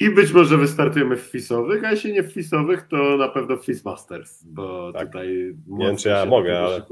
[0.00, 3.64] I być może wystartujemy w fisowych, a jeśli nie w fisowych, to na pewno w
[3.64, 5.06] Fismasters, bo tak.
[5.06, 6.82] tutaj nie wiem, czy ja mogę, ale...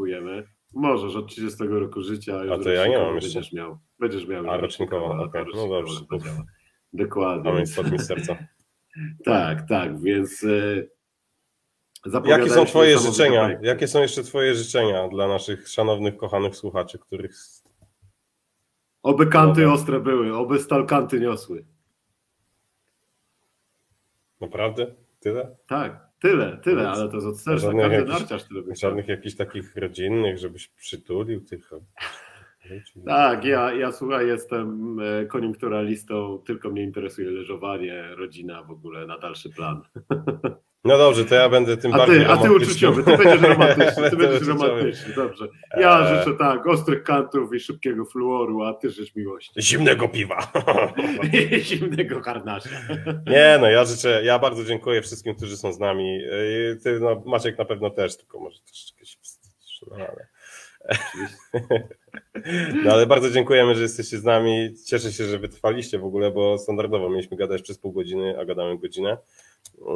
[0.74, 2.40] Możesz od 30 roku życia.
[2.52, 3.34] A to ja nie mam jeszcze.
[3.34, 3.78] Będziesz miał.
[3.98, 5.42] Będziesz miał a rocznikowo, okej.
[5.42, 5.44] Okay.
[5.54, 6.00] No dobrze.
[6.92, 7.50] Dokładnie.
[7.50, 8.36] Mamy spod mi serca.
[9.24, 10.94] tak, tak, więc e,
[12.24, 13.58] Jakie są Twoje życzenia?
[13.62, 17.36] Jakie są jeszcze Twoje życzenia dla naszych szanownych, kochanych słuchaczy, których.
[19.02, 21.64] Oby kanty ostre były, oby stalkanty niosły.
[24.40, 24.94] Naprawdę?
[25.20, 25.56] Tyle?
[25.66, 27.66] Tak, tyle, tyle, ale to jest od serca.
[27.66, 31.70] Każdy jakichś, narciarz tyle Żadnych jakichś takich rodzinnych, żebyś przytulił tych.
[33.06, 39.18] Tak, ja, ja słuchaj, jestem e, koniunkturalistą, tylko mnie interesuje leżowanie, rodzina w ogóle na
[39.18, 39.82] dalszy plan.
[40.84, 44.10] No dobrze, to ja będę tym a bardziej ty, A ty uczuciowy, ty będziesz romantyczny,
[44.10, 45.48] ty będziesz romantyczny, dobrze.
[45.76, 46.18] Ja eee.
[46.18, 49.62] życzę tak, ostrych kantów i szybkiego fluoru, a ty życz miłości.
[49.62, 50.52] Zimnego piwa.
[51.58, 52.68] Zimnego karnasza.
[53.26, 56.20] Nie no, ja życzę, ja bardzo dziękuję wszystkim, którzy są z nami.
[56.82, 60.26] Ty, no, Maciek na pewno też, tylko może troszeczkę się wstydzisz, no ale...
[62.84, 64.74] No ale bardzo dziękujemy, że jesteście z nami.
[64.86, 68.78] Cieszę się, że wytrwaliście w ogóle, bo standardowo mieliśmy gadać przez pół godziny, a gadamy
[68.78, 69.16] godzinę.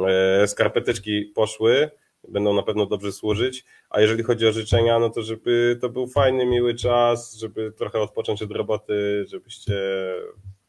[0.07, 1.91] E, skarpeteczki poszły,
[2.27, 6.07] będą na pewno dobrze służyć, a jeżeli chodzi o życzenia, no to żeby to był
[6.07, 9.73] fajny, miły czas, żeby trochę odpocząć od roboty, żebyście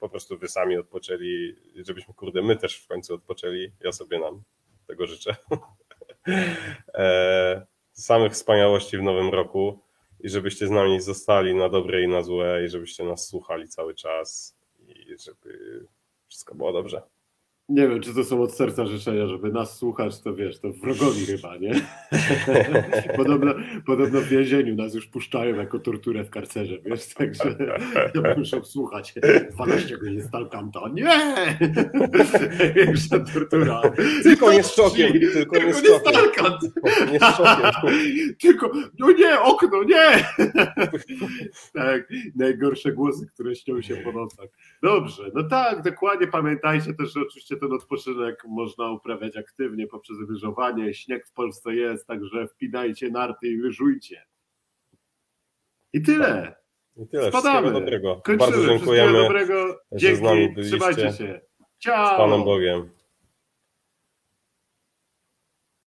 [0.01, 4.43] po prostu wy sami odpoczęli, żebyśmy, kurde, my też w końcu odpoczęli, ja sobie nam
[4.87, 5.37] tego życzę.
[6.95, 9.81] E, samych wspaniałości w nowym roku
[10.21, 13.95] i żebyście z nami zostali na dobre i na złe i żebyście nas słuchali cały
[13.95, 14.57] czas
[14.89, 15.85] i żeby
[16.29, 17.03] wszystko było dobrze.
[17.71, 21.27] Nie wiem, czy to są od serca życzenia, żeby nas słuchać, to wiesz, to wrogowi
[21.27, 21.73] chyba, nie?
[23.17, 23.55] podobno,
[23.87, 27.57] podobno w więzieniu nas już puszczają jako torturę w karcerze, wiesz, także
[28.37, 29.15] muszą słuchać
[29.53, 30.81] 12 godzin stalkanta.
[30.93, 31.05] Nie!
[32.59, 33.83] Największa tortura.
[34.23, 35.91] Tylko nie z szokiem, tylko, nie szokiem.
[37.13, 37.21] Nie.
[38.41, 40.25] Tylko, no nie, okno, nie!
[41.75, 44.49] tak, najgorsze głosy, które śnią się po nocach.
[44.83, 50.95] Dobrze, no tak, dokładnie pamiętajcie też, że oczywiście ten odpoczynek można uprawiać aktywnie poprzez lyżowanie.
[50.95, 54.27] Śnieg w Polsce jest, także wpinajcie narty i lyżujcie.
[55.93, 56.55] I tyle.
[56.97, 57.29] I tyle.
[57.29, 57.73] Spadamy.
[57.73, 58.21] dobrego.
[58.25, 58.51] Kończymy.
[58.51, 59.13] Bardzo dziękujemy.
[59.13, 59.81] dobrego.
[59.93, 60.55] Dzięki.
[60.63, 61.41] Trzymajcie się.
[61.79, 62.15] Ciao.
[62.15, 63.00] Z Panem Bogiem.